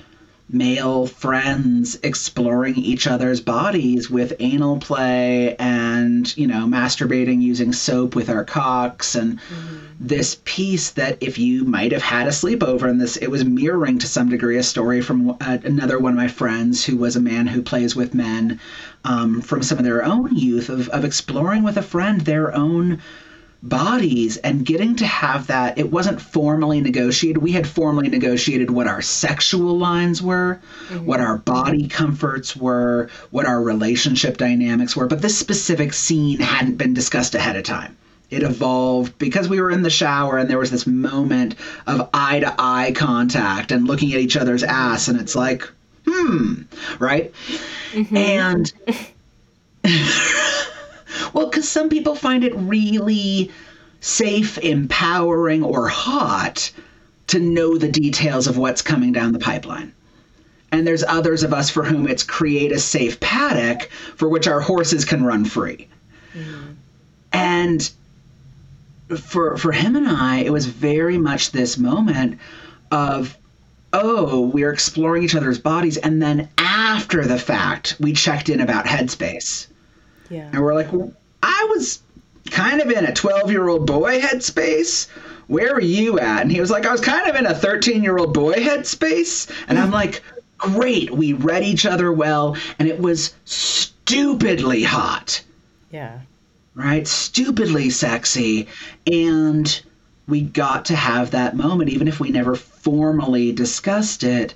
[0.54, 8.16] male friends exploring each other's bodies with anal play and you know masturbating using soap
[8.16, 9.16] with our cocks.
[9.16, 9.40] And
[10.00, 14.00] this piece that if you might have had a sleepover and this it was mirroring
[14.00, 17.22] to some degree a story from uh, another one of my friends who was a
[17.22, 18.60] man who plays with men
[19.06, 23.02] um, from some of their own youth of, of exploring with a friend their own
[23.64, 27.42] bodies and getting to have that it wasn't formally negotiated.
[27.42, 30.60] We had formally negotiated what our sexual lines were
[31.04, 35.08] what our body comforts were what our relationship dynamics were.
[35.08, 37.96] But this specific scene hadn't been discussed ahead of time.
[38.30, 42.40] It evolved because we were in the shower and there was this moment of eye
[42.40, 45.70] to eye contact and looking at each other's ass and it's like
[46.08, 46.64] hmm
[47.00, 47.32] right?
[48.16, 48.96] And well,
[51.62, 53.52] because some people find it really
[54.00, 56.72] safe, empowering, or hot
[57.28, 59.94] to know the details of what's coming down the pipeline.
[60.72, 64.60] And there's others of us for whom it's create a safe paddock for which our
[64.60, 65.88] horses can run free.
[66.34, 66.72] Mm-hmm.
[67.32, 67.92] And
[69.20, 72.40] for for him and I, it was very much this moment
[72.90, 73.38] of
[73.94, 78.86] oh, we're exploring each other's bodies, and then after the fact, we checked in about
[78.86, 79.68] headspace.
[80.32, 80.50] Yeah.
[80.54, 81.12] And we're like, well,
[81.62, 82.00] I was
[82.50, 85.08] kind of in a 12 year old boy headspace.
[85.48, 86.42] Where were you at?
[86.42, 89.50] And he was like, I was kind of in a 13 year old boy headspace.
[89.68, 90.24] And I'm like,
[90.58, 91.12] great.
[91.12, 92.58] We read each other well.
[92.80, 95.44] And it was stupidly hot,
[95.92, 96.20] Yeah.
[96.74, 97.08] right?
[97.08, 98.68] Stupidly sexy.
[99.06, 99.82] And
[100.28, 104.56] we got to have that moment, even if we never formally discussed it,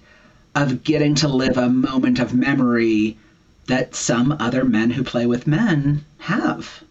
[0.55, 3.17] of getting to live a moment of memory
[3.67, 6.81] that some other men who play with men have.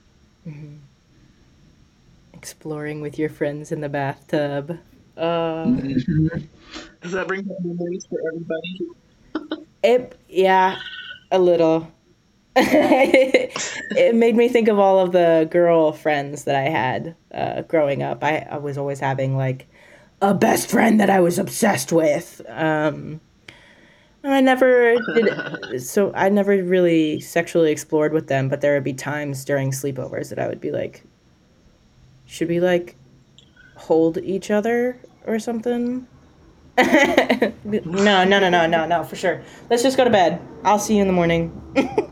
[2.32, 4.78] Exploring with your friends in the bathtub.
[5.16, 9.66] Uh, Does that bring back memories for everybody?
[9.82, 10.78] it, yeah,
[11.30, 11.90] a little.
[12.56, 18.02] it made me think of all of the girl friends that I had uh, growing
[18.02, 18.22] up.
[18.22, 19.66] I, I was always having like
[20.20, 22.40] a best friend that I was obsessed with.
[22.48, 23.20] Um,
[24.24, 28.94] I never did, so I never really sexually explored with them, but there would be
[28.94, 31.02] times during sleepovers that I would be like,
[32.26, 32.96] should we like
[33.76, 36.06] hold each other or something?
[36.78, 39.42] no, no, no, no, no, no, for sure.
[39.70, 40.40] Let's just go to bed.
[40.64, 41.60] I'll see you in the morning.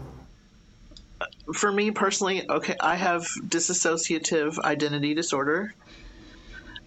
[1.55, 5.75] For me personally, okay, I have dissociative identity disorder,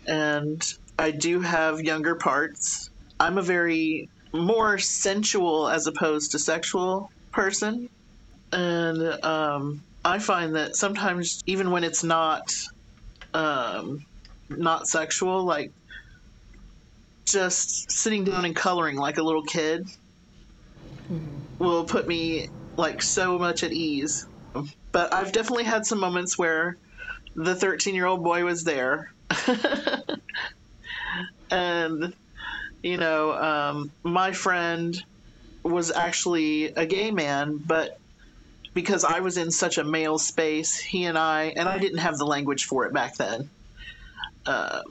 [0.08, 0.64] and
[0.98, 2.90] I do have younger parts.
[3.20, 7.90] I'm a very more sensual as opposed to sexual person,
[8.52, 12.44] and um, I find that sometimes even when it's not
[13.34, 14.00] um,
[14.50, 15.72] not sexual, like
[17.28, 19.82] just sitting down and coloring like a little kid
[21.60, 24.26] will put me like so much at ease.
[24.92, 26.78] But I've definitely had some moments where
[27.36, 29.10] the 13 year old boy was there.
[31.52, 32.14] and,
[32.86, 34.96] you know, um, my friend
[35.64, 37.98] was actually a gay man, but
[38.76, 42.20] because I was in such a male space, he and I, and I didn't have
[42.20, 43.50] the language for it back then,
[44.46, 44.84] uh,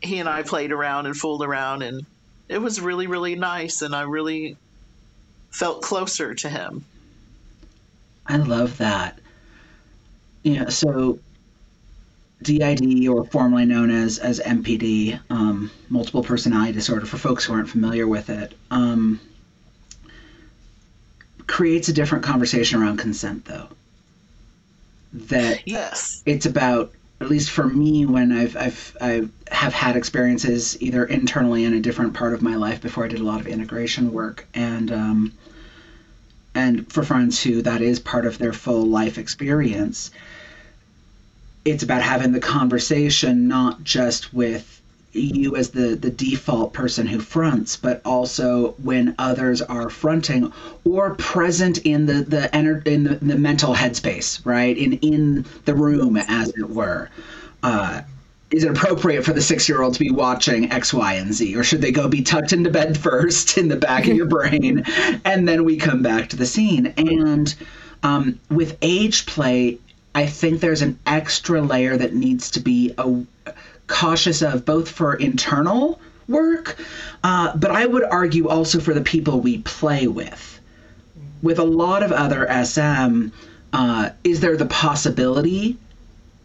[0.00, 2.04] he and I played around and fooled around, and
[2.48, 4.56] it was really, really nice, and I really
[5.50, 6.84] felt closer to him.
[8.26, 9.20] I love that.
[10.42, 11.20] Yeah, so
[12.42, 17.68] DID, or formerly known as as MPD, um, multiple personality disorder, for folks who aren't
[17.68, 19.20] familiar with it, um,
[21.46, 23.68] creates a different conversation around consent, though.
[25.12, 26.22] That Yes.
[26.26, 31.64] it's about at least for me when I've I've I have had experiences either internally
[31.64, 34.46] in a different part of my life before I did a lot of integration work
[34.52, 35.32] and um,
[36.54, 40.10] and for friends who that is part of their full life experience
[41.66, 44.80] it's about having the conversation not just with
[45.12, 50.52] you as the the default person who fronts but also when others are fronting
[50.84, 55.74] or present in the the ener- in the, the mental headspace right in in the
[55.74, 57.08] room as it were
[57.62, 58.00] uh
[58.52, 61.56] is it appropriate for the six year old to be watching X, Y, and Z?
[61.56, 64.84] Or should they go be tucked into bed first in the back of your brain
[65.24, 66.94] and then we come back to the scene?
[66.96, 67.52] And
[68.04, 69.78] um, with age play,
[70.16, 73.22] I think there's an extra layer that needs to be a,
[73.86, 76.78] cautious of both for internal work,
[77.22, 80.58] uh, but I would argue also for the people we play with.
[81.42, 83.28] With a lot of other SM,
[83.74, 85.76] uh, is there the possibility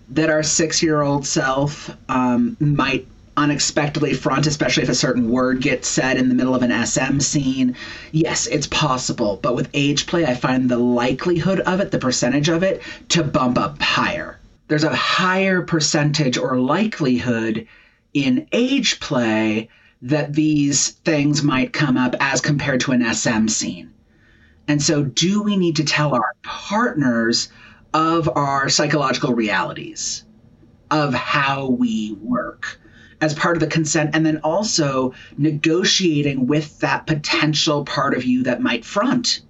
[0.09, 3.07] that our six year old self um, might
[3.37, 7.19] unexpectedly front, especially if a certain word gets said in the middle of an SM
[7.19, 7.75] scene.
[8.11, 12.49] Yes, it's possible, but with age play, I find the likelihood of it, the percentage
[12.49, 14.39] of it, to bump up higher.
[14.67, 17.67] There's a higher percentage or likelihood
[18.13, 19.69] in age play
[20.01, 23.93] that these things might come up as compared to an SM scene.
[24.67, 27.49] And so, do we need to tell our partners
[27.93, 30.23] of our psychological realities,
[30.89, 32.79] of how we work?
[33.21, 38.43] As part of the consent and then also negotiating with that potential part of you
[38.43, 39.41] that might front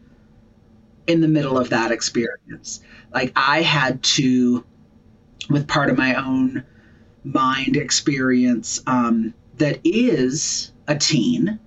[1.07, 2.81] in the middle of that experience.
[3.13, 4.63] Like i had to
[5.49, 6.63] with part of my own
[7.23, 11.59] mind experience um, that is a teen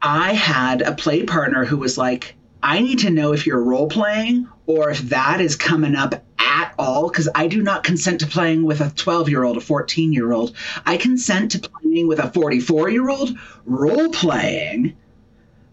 [0.00, 3.88] i had a play partner who was like i need to know if you're role
[3.88, 8.26] playing or if that is coming up at all because I do not consent to
[8.26, 10.54] playing with a 12 year old, a 14 year old.
[10.86, 14.96] I consent to playing with a 44 year old role playing.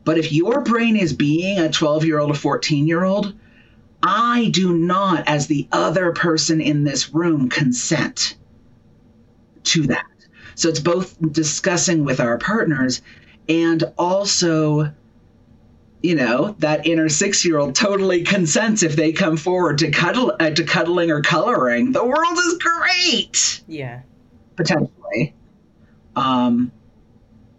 [0.03, 3.33] But if your brain is being a 12 year old, a 14 year old,
[4.01, 8.35] I do not, as the other person in this room, consent
[9.65, 10.05] to that.
[10.55, 13.01] So it's both discussing with our partners
[13.47, 14.91] and also
[16.03, 20.35] you know that inner six year old totally consents if they come forward to cuddle
[20.39, 21.93] uh, to cuddling or coloring.
[21.93, 23.63] The world is great!
[23.67, 24.01] Yeah.
[24.55, 25.33] potentially.
[26.15, 26.71] Um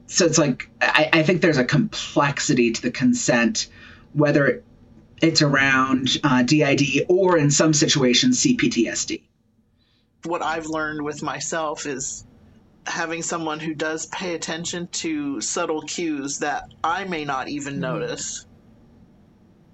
[0.06, 3.68] so it's like I, I think there's a complexity to the consent
[4.12, 4.62] whether
[5.22, 9.22] it's around uh, did or in some situations cptsd
[10.24, 12.24] what I've learned with myself is
[12.86, 18.44] having someone who does pay attention to subtle cues that I may not even notice.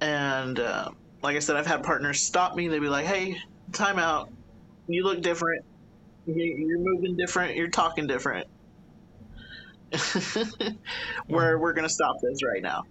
[0.00, 0.90] And uh,
[1.22, 2.68] like I said, I've had partners stop me.
[2.68, 3.36] They'd be like, "Hey,
[3.72, 4.30] time out.
[4.86, 5.64] You look different.
[6.26, 6.34] You-
[6.66, 7.56] You're moving different.
[7.56, 8.46] You're talking different.
[11.26, 12.82] Where we're gonna stop this right now."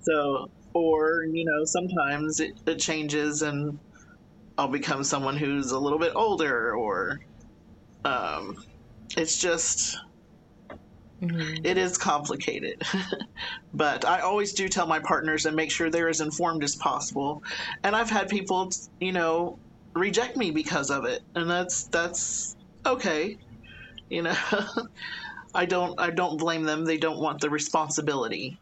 [0.00, 3.78] So, or you know, sometimes it, it changes, and
[4.58, 7.18] I'll become someone who's a little bit older, or
[8.04, 8.56] um,
[9.16, 9.98] it's just
[11.20, 11.64] mm-hmm.
[11.64, 12.82] it is complicated.
[13.74, 17.42] But i always do tell my partners and make sure they're as informed as possible.
[17.82, 19.58] And i've had people you know
[19.94, 21.22] reject me because of it.
[21.34, 23.38] And that's that's okay.
[24.10, 24.36] You know
[25.54, 26.84] i don't i don't blame them.
[26.84, 28.58] They don't want the responsibility.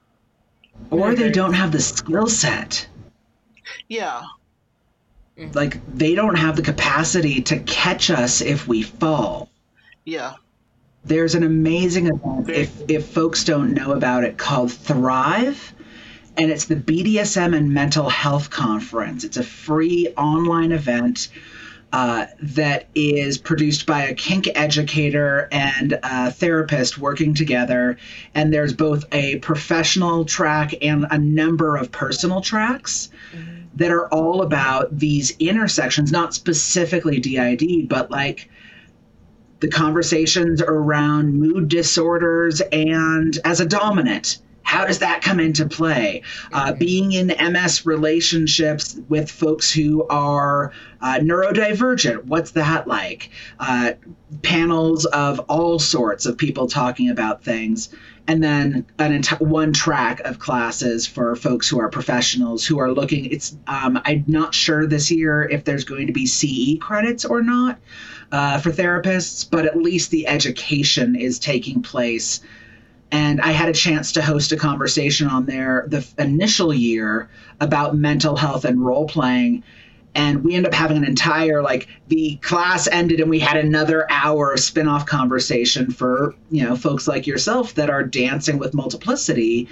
[0.91, 1.33] Or they mm-hmm.
[1.33, 2.87] don't have the skill set.
[3.89, 4.23] Yeah.
[5.55, 9.50] Like they don't have the capacity to catch us if we fall
[10.05, 10.35] yeah.
[11.05, 15.73] There's an amazing event if if folks don't know about it called thrive
[16.37, 19.25] and it's the bdsm and mental health conference.
[19.25, 21.29] It's a free online event
[21.93, 27.97] uh, that is produced by a kink educator and a therapist working together
[28.35, 33.11] and there's both a professional track and a number of personal tracks
[33.75, 38.49] that are all about these intersections not specifically did but like
[39.61, 46.23] the conversations around mood disorders and as a dominant how does that come into play?
[46.53, 53.31] Uh, being in ms relationships with folks who are uh, neurodivergent what's that like?
[53.59, 53.93] Uh,
[54.43, 57.89] panels of all sorts of people talking about things
[58.27, 62.93] and then an enti- one track of classes for folks who are professionals who are
[62.93, 67.25] looking it's um, i'm not sure this year if there's going to be ce credits
[67.25, 67.79] or not
[68.33, 72.41] uh, for therapists, but at least the education is taking place.
[73.13, 77.29] And I had a chance to host a conversation on there the initial year
[77.61, 79.65] about mental health and role playing.
[80.15, 84.07] And we end up having an entire, like, the class ended and we had another
[84.11, 88.75] hour of spin off conversation for, you know, folks like yourself that are dancing with
[88.75, 89.69] multiplicity.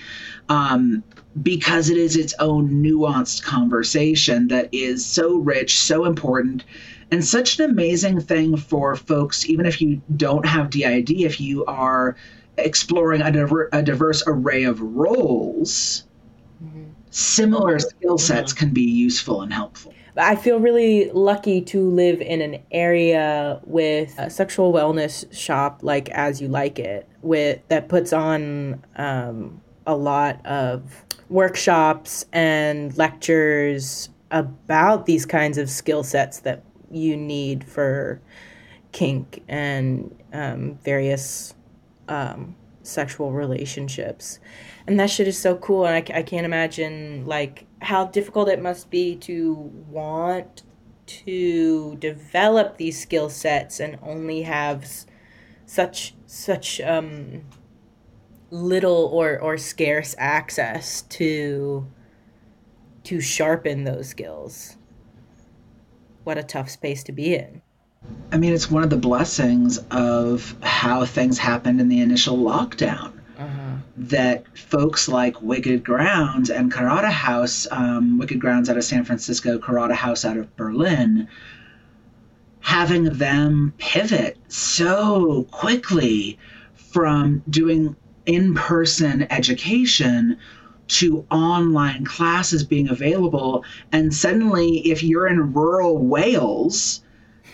[0.49, 1.03] Um,
[1.43, 6.65] because it is its own nuanced conversation that is so rich, so important,
[7.11, 11.65] and such an amazing thing for folks, even if you don't have DID, if you
[11.67, 12.17] are
[12.57, 16.05] exploring a, diver- a diverse array of roles,
[17.11, 19.95] similar skill sets can be useful and helpful.
[20.19, 26.09] I feel really lucky to live in an area with a sexual wellness shop like
[26.11, 34.09] As You Like It, with that puts on um, a lot of workshops and lectures
[34.31, 38.21] about these kinds of skill sets that you need for
[38.93, 41.55] kink and um, various
[42.09, 44.41] um, sexual relationships.
[44.87, 45.87] And that shit is so cool.
[45.87, 49.55] And I, I can't imagine like how difficult it must be to
[49.89, 50.63] want
[51.07, 54.87] to develop these skill sets and only have
[55.67, 57.43] such such um
[58.51, 61.87] little or or scarce access to
[63.05, 64.77] to sharpen those skills
[66.25, 67.63] what a tough space to be in
[68.31, 73.18] I mean, it's one of the blessings of how things happened in the initial lockdown.
[74.01, 79.59] That folks like Wicked Grounds and Karada House, um, Wicked Grounds out of San Francisco,
[79.59, 81.27] Karada House out of Berlin,
[82.61, 86.39] having them pivot so quickly
[86.75, 90.39] from doing in person education
[90.87, 93.65] to online classes being available.
[93.91, 97.03] And suddenly, if you're in rural Wales,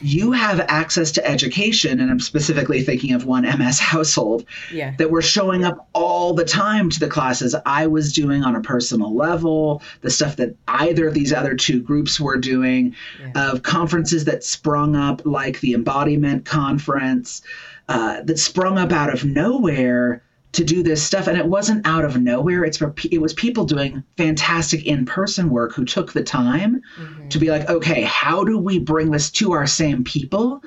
[0.00, 2.00] you have access to education.
[2.00, 6.44] And I'm specifically thinking of one MS household yeah that were showing up all the
[6.44, 11.08] time to the classes I was doing on a personal level, the stuff that either
[11.08, 12.94] of these other two groups were doing,
[13.34, 17.42] of conferences that sprung up, like the Embodiment Conference,
[17.88, 20.22] uh, that sprung up out of nowhere
[20.54, 21.26] to do this stuff.
[21.26, 22.64] And it wasn't out of nowhere.
[22.64, 27.28] It's for it was people doing fantastic in person work who took the time mm-hmm.
[27.28, 30.62] to be like, okay, how do we bring this to our same people?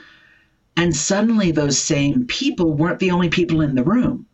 [0.75, 4.27] And suddenly, those same people weren't the only people in the room.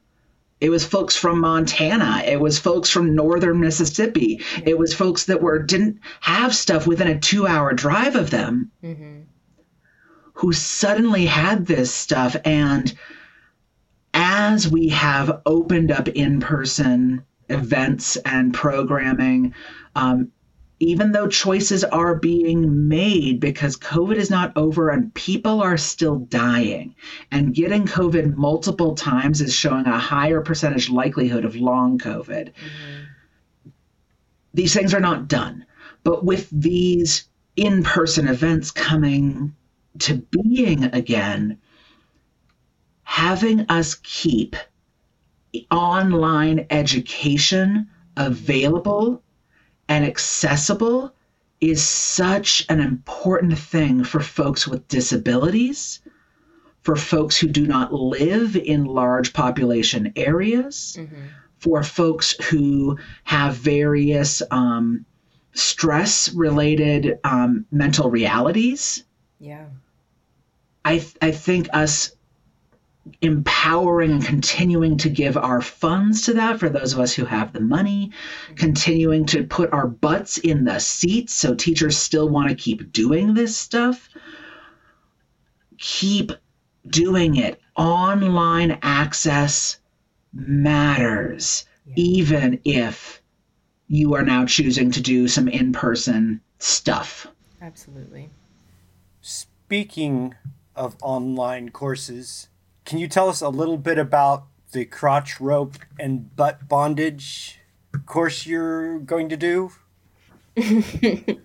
[0.60, 2.24] It was folks from Montana.
[2.26, 4.41] It was folks from northern Mississippi.
[4.66, 9.22] It was folks that were didn't have stuff within a two-hour drive of them, mm-hmm.
[10.34, 12.36] who suddenly had this stuff.
[12.43, 12.93] And
[14.14, 19.53] as we have opened up in-person events and programming,
[19.95, 20.32] um,
[20.80, 26.18] even though choices are being made because COVID is not over and people are still
[26.18, 26.95] dying,
[27.32, 32.51] and getting COVID multiple times is showing a higher percentage likelihood of long COVID.
[34.53, 35.66] These things are not done.
[36.03, 39.55] But with these in person events coming
[39.99, 41.59] to being again,
[43.04, 44.56] having us keep
[45.70, 47.88] online education
[48.18, 49.22] available
[49.88, 51.14] and accessible
[51.62, 56.01] is such an important thing for folks with disabilities,
[56.82, 60.97] for folks who do not live in large population areas,
[61.60, 65.06] for folks who have various um,
[65.54, 69.06] stress related um, mental realities.
[69.39, 69.66] yeah
[70.86, 72.12] I, th- I think us
[73.22, 77.51] empowering and continuing to give our funds to that for those of us who have
[77.51, 78.12] the money,
[78.56, 83.34] continuing to put our butts in the seats so teachers still want to keep doing
[83.34, 84.10] this stuff.
[85.78, 86.32] Keep
[86.88, 87.60] doing it.
[87.76, 89.80] Online access
[90.34, 93.22] matters, even if
[93.88, 97.28] you are now choosing to do some in person stuff.
[97.62, 98.30] absolutely
[99.22, 100.36] Speaking
[100.76, 102.49] of online courses,
[102.86, 107.59] can you tell us a little bit about the crotch rope and butt bondage
[108.05, 109.71] course you're going to do?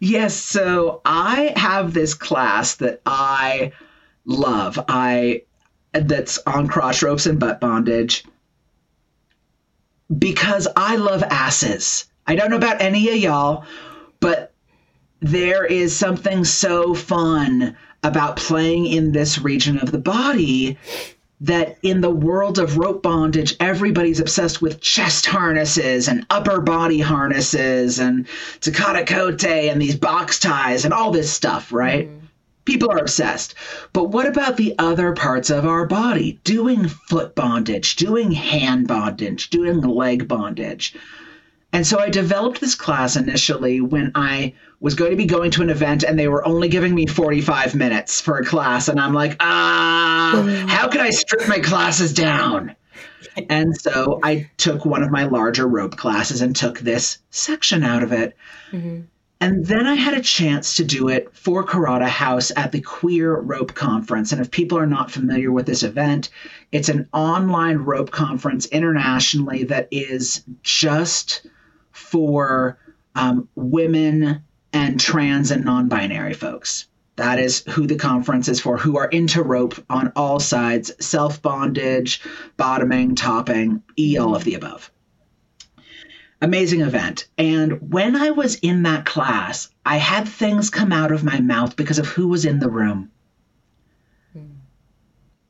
[0.00, 3.72] Yes, so I have this class that I
[4.24, 4.78] love.
[4.88, 5.42] I
[5.92, 8.24] that's on crotch ropes and butt bondage
[10.18, 12.04] because I love asses.
[12.26, 13.64] I don't know about any of y'all,
[14.20, 14.52] but
[15.20, 20.78] there is something so fun about playing in this region of the body
[21.40, 27.00] that in the world of rope bondage, everybody's obsessed with chest harnesses and upper body
[27.00, 28.26] harnesses and
[28.60, 32.08] Takate Kote and these box ties and all this stuff, right?
[32.08, 32.26] Mm-hmm.
[32.64, 33.54] People are obsessed.
[33.92, 36.40] But what about the other parts of our body?
[36.42, 40.94] Doing foot bondage, doing hand bondage, doing leg bondage.
[41.72, 45.62] And so I developed this class initially when I was going to be going to
[45.62, 48.88] an event and they were only giving me 45 minutes for a class.
[48.88, 52.74] And I'm like, ah, how can I strip my classes down?
[53.50, 58.02] And so I took one of my larger rope classes and took this section out
[58.02, 58.34] of it.
[59.40, 63.34] And then I had a chance to do it for Karada House at the Queer
[63.38, 64.32] Rope Conference.
[64.32, 66.30] And if people are not familiar with this event,
[66.72, 71.46] it's an online rope conference internationally that is just
[71.96, 72.78] for
[73.14, 74.42] um, women
[74.72, 76.86] and trans and non binary folks.
[77.16, 81.40] That is who the conference is for, who are into rope on all sides self
[81.40, 82.20] bondage,
[82.58, 84.90] bottoming, topping, E, all of the above.
[86.42, 87.26] amazing event.
[87.38, 91.76] And when I was in that class, I had things come out of my mouth
[91.76, 93.10] because of who was in the room.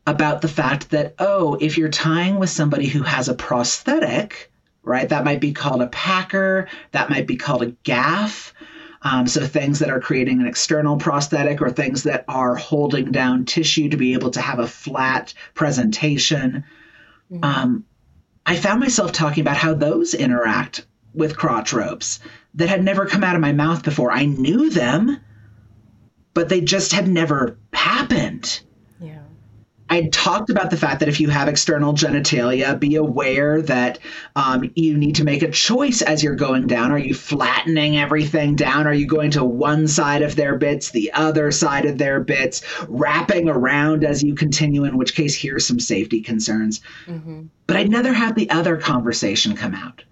[0.06, 4.52] About the fact that, oh, if you're tying with somebody who has a prosthetic,
[4.86, 8.54] right, that might be called a packer, that might be called a gaff.
[9.02, 13.44] Um, so things that are creating an external prosthetic or things that are holding down
[13.44, 16.64] tissue to be able to have a flat presentation.
[17.42, 17.84] Um,
[18.46, 22.20] I found myself talking about how those interact with crotch ropes
[22.54, 24.12] that had never come out of my mouth before.
[24.12, 25.18] I knew them,
[26.32, 28.60] but they just had never happened.
[29.88, 34.00] I talked about the fact that if you have external genitalia, be aware that
[34.34, 36.90] um, you need to make a choice as you're going down.
[36.90, 38.86] Are you flattening everything down?
[38.86, 42.62] Are you going to one side of their bits, the other side of their bits,
[42.88, 44.84] wrapping around as you continue?
[44.84, 46.80] In which case, here's some safety concerns.
[47.66, 50.02] But I'd never had the other conversation come out.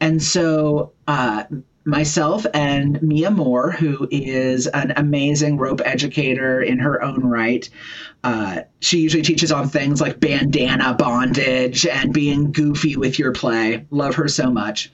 [0.00, 1.44] And so, uh,
[1.84, 7.68] myself and Mia Moore, who is an amazing rope educator in her own right,
[8.22, 13.86] uh, she usually teaches on things like bandana bondage and being goofy with your play.
[13.90, 14.92] Love her so much.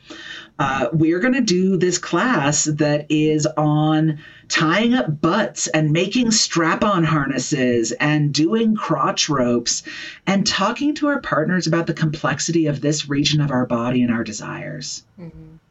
[0.59, 4.19] Uh, we're going to do this class that is on
[4.49, 9.83] tying up butts and making strap on harnesses and doing crotch ropes
[10.27, 14.13] and talking to our partners about the complexity of this region of our body and
[14.13, 15.05] our desires.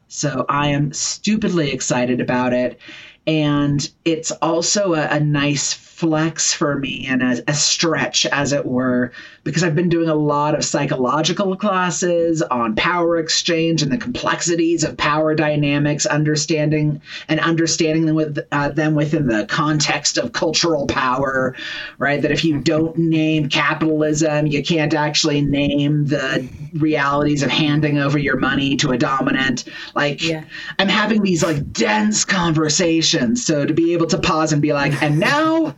[0.08, 2.78] So I am stupidly excited about it.
[3.26, 8.66] And it's also a, a nice flex for me and a, a stretch, as it
[8.66, 9.12] were,
[9.44, 14.84] because I've been doing a lot of psychological classes on power exchange and the complexities
[14.84, 20.86] of power dynamics, understanding and understanding them with uh, them within the context of cultural
[20.86, 21.56] power,
[21.96, 22.20] right?
[22.20, 28.18] That if you don't name capitalism, you can't actually name the realities of handing over
[28.18, 29.64] your money to a dominant.
[29.94, 30.44] Like, Yeah.
[30.78, 33.46] I'm having these like dense conversations.
[33.46, 35.74] So to be able to pause and be like, and now,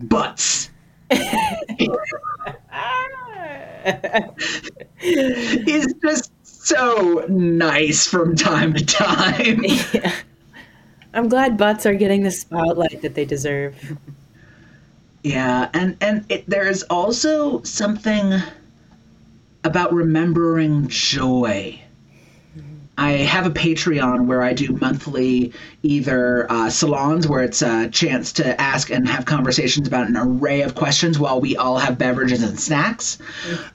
[0.00, 0.70] butts.
[5.00, 9.64] is just so nice from time to time.
[9.64, 10.12] Yeah.
[11.14, 13.74] I'm glad butts are getting the spotlight that they deserve.
[15.22, 18.40] Yeah, and and it, there's also something
[19.64, 21.80] about remembering joy.
[22.98, 25.52] I have a Patreon where I do monthly
[25.84, 30.62] either uh, salons where it's a chance to ask and have conversations about an array
[30.62, 33.18] of questions while we all have beverages and snacks.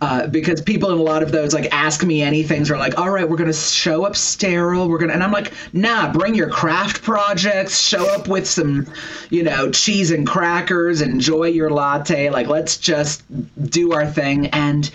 [0.02, 3.10] Uh, because people in a lot of those like ask me anything, are like, all
[3.10, 4.90] right, we're gonna show up sterile.
[4.90, 7.80] We're gonna, and I'm like, nah, bring your craft projects.
[7.80, 8.86] Show up with some,
[9.30, 11.02] you know, cheese and crackers.
[11.02, 12.30] Enjoy your latte.
[12.30, 13.24] Like, let's just
[13.70, 14.92] do our thing and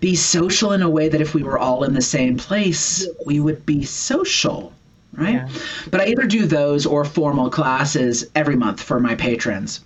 [0.00, 3.40] be social in a way that if we were all in the same place, we
[3.40, 4.72] would be social,
[5.12, 5.34] right?
[5.34, 5.48] Yeah.
[5.90, 9.80] But I either do those or formal classes every month for my patrons.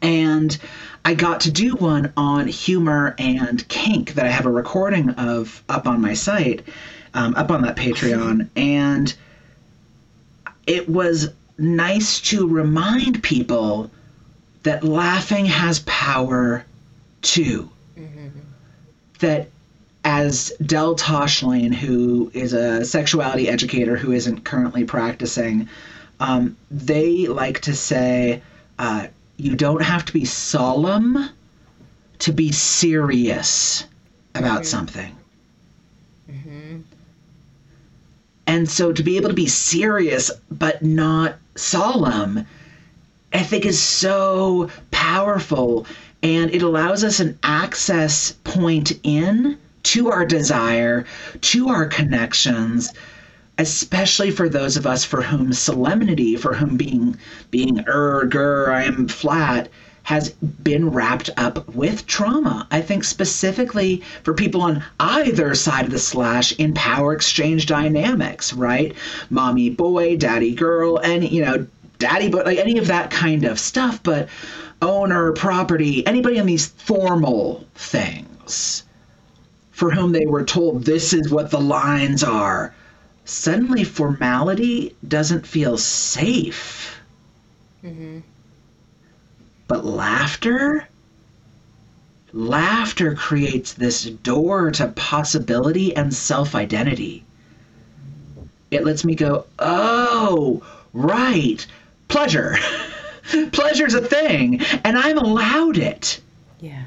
[0.00, 0.56] And
[1.04, 5.62] I got to do one on humor and kink that I have a recording of
[5.68, 6.62] up on my site,
[7.14, 8.48] um, up on that Patreon.
[8.54, 9.12] And
[10.66, 13.90] it was nice to remind people
[14.62, 16.64] that laughing has power
[17.22, 17.68] too
[19.18, 19.48] that
[20.04, 25.68] as Del Toshline, who is a sexuality educator who isn't currently practicing,
[26.20, 28.42] um, they like to say,
[28.78, 31.30] uh, you don't have to be solemn
[32.20, 33.84] to be serious
[34.34, 35.14] about something.
[36.30, 36.82] Mhm.
[38.46, 42.46] And so to be able to be serious but not solemn,
[43.32, 45.86] I think is so powerful
[46.22, 51.04] and it allows us an access point in to our desire,
[51.40, 52.92] to our connections,
[53.58, 57.16] especially for those of us for whom solemnity, for whom being
[57.50, 59.68] being erger, I am flat,
[60.04, 60.30] has
[60.62, 62.66] been wrapped up with trauma.
[62.70, 68.54] I think specifically for people on either side of the slash in power exchange dynamics,
[68.54, 68.94] right?
[69.28, 71.66] Mommy boy, daddy girl, and you know,
[71.98, 74.28] daddy but like any of that kind of stuff, but
[74.80, 78.84] owner, property, anybody on these formal things
[79.78, 82.74] for whom they were told this is what the lines are.
[83.24, 86.96] Suddenly, formality doesn't feel safe.
[87.84, 88.18] Mm-hmm.
[89.68, 90.88] But laughter?
[92.32, 97.24] Laughter creates this door to possibility and self identity.
[98.70, 101.64] It lets me go, oh, right,
[102.08, 102.56] pleasure.
[103.52, 106.20] Pleasure's a thing, and I'm allowed it.
[106.60, 106.82] Yeah.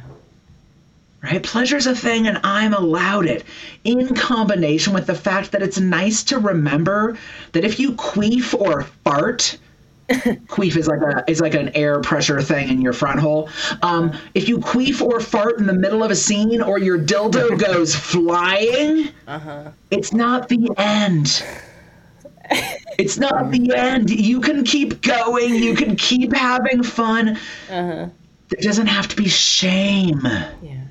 [1.23, 1.41] right?
[1.41, 3.43] Pleasure's a thing and I'm allowed it.
[3.83, 7.17] In combination with the fact that it's nice to remember
[7.53, 9.57] that if you queef or fart,
[10.09, 13.49] queef is like a is like an air pressure thing in your front hole.
[13.81, 17.57] Um, if you queef or fart in the middle of a scene or your dildo
[17.65, 19.71] goes flying, uh-huh.
[19.89, 21.43] it's not the end.
[22.97, 24.09] It's not the end.
[24.09, 25.55] You can keep going.
[25.55, 27.37] You can keep having fun.
[27.69, 28.07] Uh-huh.
[28.49, 30.21] There doesn't have to be shame.
[30.61, 30.83] Yeah.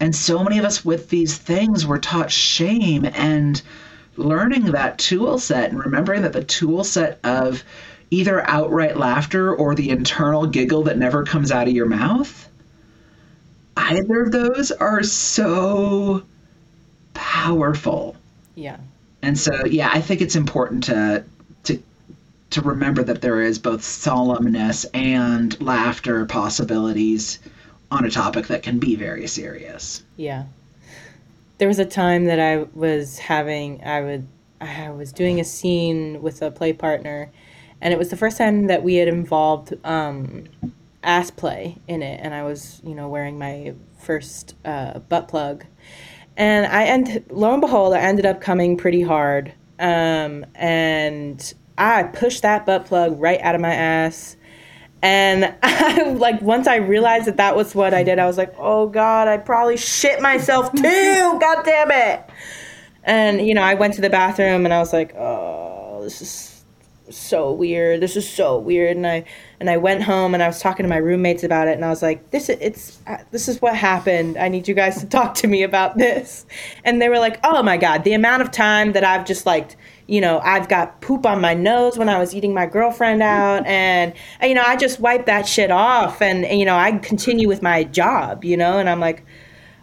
[0.00, 3.60] And so many of us with these things were taught shame and
[4.16, 7.64] learning that tool set and remembering that the tool set of
[8.10, 12.48] either outright laughter or the internal giggle that never comes out of your mouth,
[13.76, 16.22] either of those are so
[17.14, 18.16] powerful.
[18.54, 18.76] Yeah.
[19.22, 21.24] And so, yeah, I think it's important to
[21.64, 21.82] to
[22.50, 27.38] to remember that there is both solemnness and laughter possibilities
[27.90, 30.02] on a topic that can be very serious.
[30.16, 30.44] Yeah.
[31.58, 34.26] There was a time that I was having I would
[34.60, 37.30] I was doing a scene with a play partner
[37.80, 40.44] and it was the first time that we had involved um,
[41.02, 45.64] ass play in it and I was, you know, wearing my first uh, butt plug.
[46.36, 49.52] And I end lo and behold, I ended up coming pretty hard.
[49.78, 54.36] Um, and I pushed that butt plug right out of my ass.
[55.02, 58.54] And I like once I realized that that was what I did, I was like,
[58.58, 61.38] "Oh God, I probably shit myself too!
[61.40, 62.24] God damn it!"
[63.04, 66.64] And you know, I went to the bathroom and I was like, "Oh, this is
[67.10, 68.00] so weird.
[68.00, 69.24] This is so weird." And I
[69.62, 71.88] and I went home and I was talking to my roommates about it, and I
[71.88, 74.36] was like, "This is it's uh, this is what happened.
[74.36, 76.44] I need you guys to talk to me about this."
[76.84, 79.76] And they were like, "Oh my God, the amount of time that I've just like."
[80.08, 83.64] you know, I've got poop on my nose when I was eating my girlfriend out,
[83.66, 86.90] and, and, you know, I just wipe that shit off, and, and you know, I
[86.98, 89.24] continue with my job, you know, and I'm like,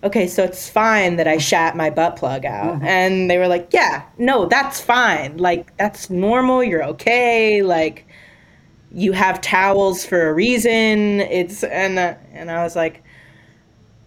[0.03, 2.85] okay, so it's fine that I shat my butt plug out, uh-huh.
[2.85, 8.05] and they were like, yeah, no, that's fine, like that's normal, you're okay, like
[8.91, 13.03] you have towels for a reason, it's and uh, and I was like.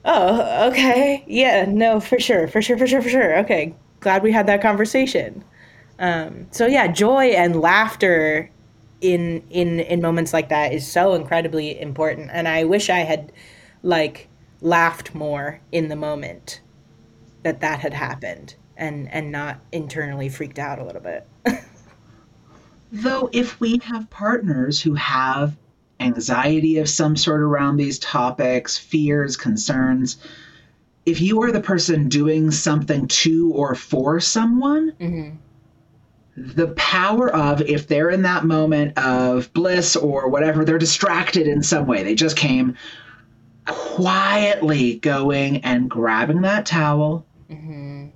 [0.05, 1.25] Oh, okay.
[1.27, 3.39] Yeah, no, for sure, for sure, for sure, for sure.
[3.41, 5.45] Okay, glad we had that conversation.
[5.99, 8.51] Um, so yeah, joy and laughter
[9.01, 13.33] in in in moments like that is so incredibly important, and I wish I had
[13.83, 14.29] like
[14.61, 16.61] laughed more in the moment
[17.45, 21.27] that that had happened, and and not internally freaked out a little bit.
[22.93, 25.57] Though, if we have partners who have
[25.99, 30.19] anxiety of some sort around these topics, fears, concerns,
[31.07, 35.37] if you are the person doing something to or for someone, mm-hmm.
[36.37, 41.63] the power of, if they're in that moment of bliss or whatever, they're distracted in
[41.63, 42.77] some way, they just came
[43.67, 48.09] quietly going and grabbing that towel, mm-hmm.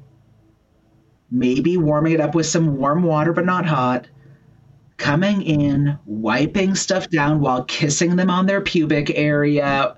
[1.30, 4.06] maybe warming it up with some warm water, but not hot
[4.96, 9.96] coming in, wiping stuff down while kissing them on their pubic area,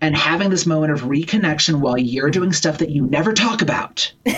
[0.00, 4.12] and having this moment of reconnection while you're doing stuff that you never talk about.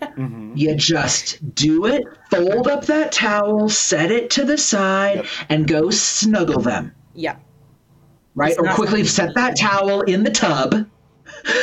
[0.00, 0.52] Mm-hmm.
[0.56, 5.90] You just do it, fold up that towel, set it to the side, and go
[5.90, 7.36] snuggle them, yeah,
[8.34, 8.50] right?
[8.50, 10.88] It's Or quickly something- set that towel in the tub,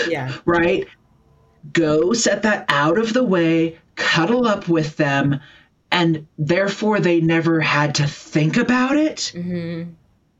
[0.07, 0.85] yeah, right?
[1.71, 5.39] Go set that out of the way, cuddle up with them,
[5.95, 9.31] and therefore they never had to think about it.
[9.33, 9.91] Mm-hmm.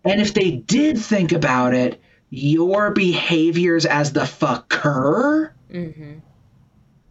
[0.03, 6.15] And if they did think about it, your behaviors as the fucker mm-hmm.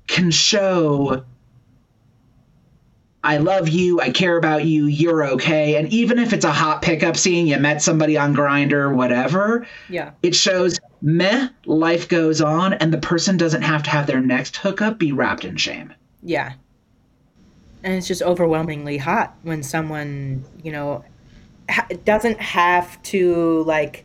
[0.07, 1.25] can show
[3.25, 5.77] I love you, I care about you, you're okay.
[5.77, 10.11] And even if it's a hot pickup scene, you met somebody on Grindr, whatever, yeah,
[10.23, 14.59] it shows meh, life goes on, and the person doesn't have to have their next
[14.59, 15.95] hookup be wrapped in shame.
[16.23, 16.53] yeah.
[17.85, 21.05] And it's just overwhelmingly hot when someone, you know,
[21.71, 24.05] ha- doesn't have to like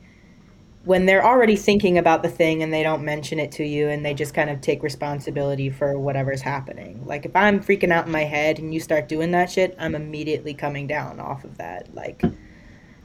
[0.85, 4.05] when they're already thinking about the thing and they don't mention it to you and
[4.05, 7.05] they just kind of take responsibility for whatever's happening.
[7.05, 9.95] Like if I'm freaking out in my head and you start doing that shit, I'm
[9.95, 12.21] immediately coming down off of that like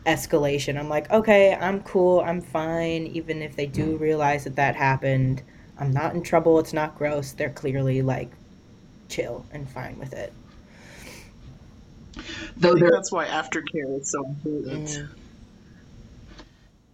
[0.06, 0.78] escalation.
[0.78, 2.20] I'm like, "Okay, I'm cool.
[2.20, 5.42] I'm fine even if they do realize that that happened.
[5.78, 6.58] I'm not in trouble.
[6.58, 7.32] It's not gross.
[7.32, 8.30] They're clearly like
[9.08, 10.32] chill and fine with it."
[12.56, 15.08] Though I think that's why aftercare is so important.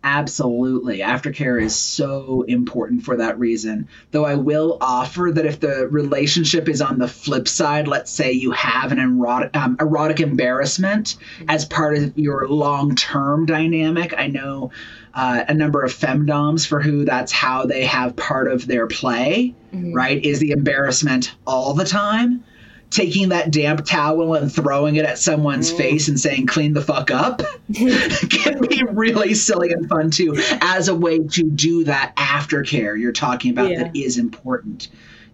[0.03, 1.01] Absolutely.
[1.01, 3.87] Aftercare is so important for that reason.
[4.13, 8.33] Though I will offer that if the relationship is on the flip side, let's say
[8.33, 11.17] you have an erotic, um, erotic embarrassment
[11.49, 14.71] as part of your long term dynamic, I know
[15.13, 19.55] uh, a number of femdoms for who that's how they have part of their play,
[19.93, 20.25] right?
[20.25, 22.43] Is the embarrassment all the time?
[22.91, 25.77] Taking that damp towel and throwing it at someone's mm.
[25.77, 27.41] face and saying, clean the fuck up
[27.75, 33.13] can be really silly and fun too, as a way to do that aftercare you're
[33.13, 33.85] talking about Yeah.
[33.85, 34.89] that is important.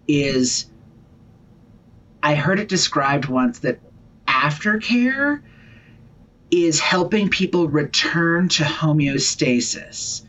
[0.07, 0.67] Is
[2.21, 3.79] I heard it described once that
[4.27, 5.41] aftercare
[6.51, 10.21] is helping people return to homeostasis.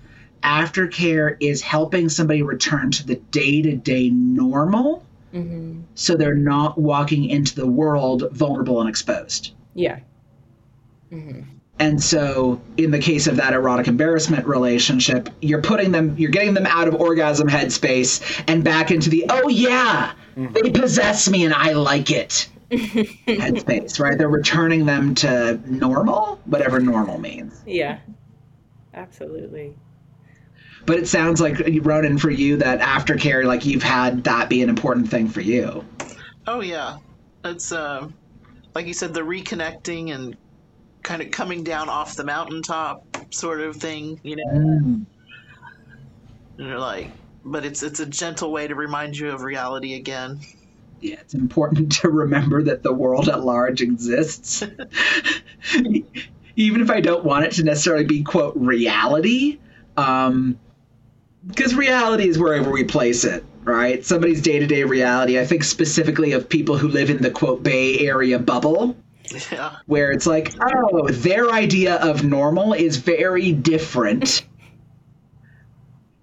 [0.42, 5.04] Aftercare is helping somebody return to the day to day normal
[5.34, 5.82] Mm-hmm.
[5.94, 9.52] so they're not walking into the world vulnerable and exposed.
[9.74, 10.00] Yeah.
[11.80, 16.54] And so, in the case of that erotic embarrassment relationship, you're putting them, you're getting
[16.54, 21.54] them out of orgasm headspace and back into the, oh yeah, they possess me and
[21.54, 24.18] I like it headspace, right?
[24.18, 27.62] They're returning them to normal, whatever normal means.
[27.66, 28.00] Yeah.
[28.94, 29.76] Absolutely.
[30.88, 34.70] But it sounds like, Ronen, for you, that aftercare, like you've had that be an
[34.70, 35.84] important thing for you.
[36.46, 36.96] Oh yeah,
[37.44, 38.14] it's um,
[38.74, 40.34] like you said, the reconnecting and
[41.02, 44.18] kind of coming down off the mountaintop sort of thing.
[44.22, 45.04] You know, Mm.
[46.56, 47.10] and you're like,
[47.44, 50.40] but it's it's a gentle way to remind you of reality again.
[51.02, 54.64] yeah, it's important to remember that the world at large exists.
[56.56, 59.58] Even if I don't want it to necessarily be, quote, reality,
[59.96, 60.58] um,
[61.48, 64.04] because reality is wherever we place it, right?
[64.04, 65.40] Somebody's day to day reality.
[65.40, 68.96] I think specifically of people who live in the, quote, Bay Area bubble,
[69.50, 74.44] Yeah, where it's like, oh, their idea of normal is very different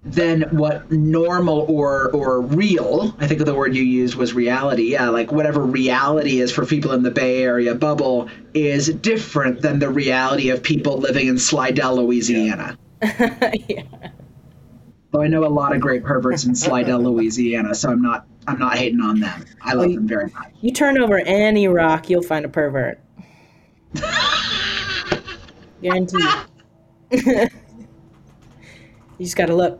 [0.05, 5.09] than what normal or or real i think the word you used was reality yeah
[5.09, 9.89] like whatever reality is for people in the bay area bubble is different than the
[9.89, 13.81] reality of people living in slidell louisiana yeah.
[15.15, 18.59] Though i know a lot of great perverts in slidell louisiana so i'm not i'm
[18.59, 22.23] not hating on them i love them very much You turn over any rock, you'll
[22.23, 22.99] find a pervert.
[25.81, 26.25] Guaranteed.
[27.11, 27.47] you
[29.19, 29.79] just gotta look.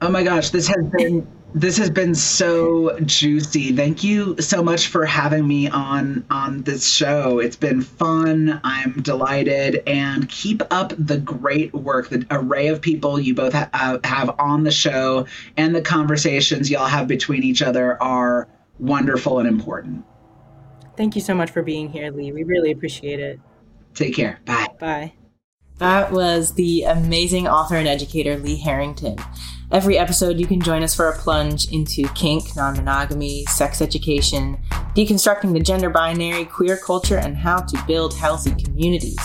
[0.00, 3.74] Oh my gosh, this has been this has been so juicy.
[3.74, 7.38] Thank you so much for having me on on this show.
[7.38, 8.60] It's been fun.
[8.64, 12.10] I'm delighted and keep up the great work.
[12.10, 15.26] The array of people you both ha- uh, have on the show
[15.56, 20.04] and the conversations y'all have between each other are wonderful and important.
[20.96, 22.32] Thank you so much for being here, Lee.
[22.32, 23.40] We really appreciate it.
[23.94, 24.40] Take care.
[24.44, 24.66] Bye.
[24.78, 25.12] Bye.
[25.78, 29.16] That was the amazing author and educator Lee Harrington.
[29.70, 34.58] Every episode, you can join us for a plunge into kink, non monogamy, sex education,
[34.96, 39.20] deconstructing the gender binary, queer culture, and how to build healthy communities.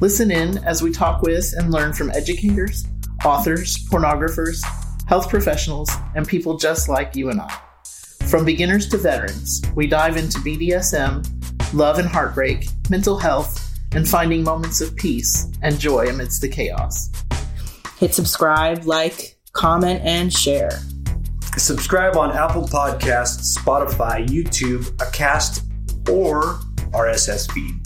[0.00, 2.86] listen in as we talk with and learn from educators,
[3.24, 4.62] authors, pornographers,
[5.06, 7.58] health professionals, and people just like you and I.
[8.28, 14.42] From beginners to veterans, we dive into BDSM, love and heartbreak, mental health, and finding
[14.42, 17.10] moments of peace and joy amidst the chaos.
[17.98, 20.80] Hit subscribe, like, comment, and share.
[21.56, 25.62] Subscribe on Apple Podcasts, Spotify, YouTube, Acast,
[26.08, 26.58] or
[26.92, 27.81] RSS feed.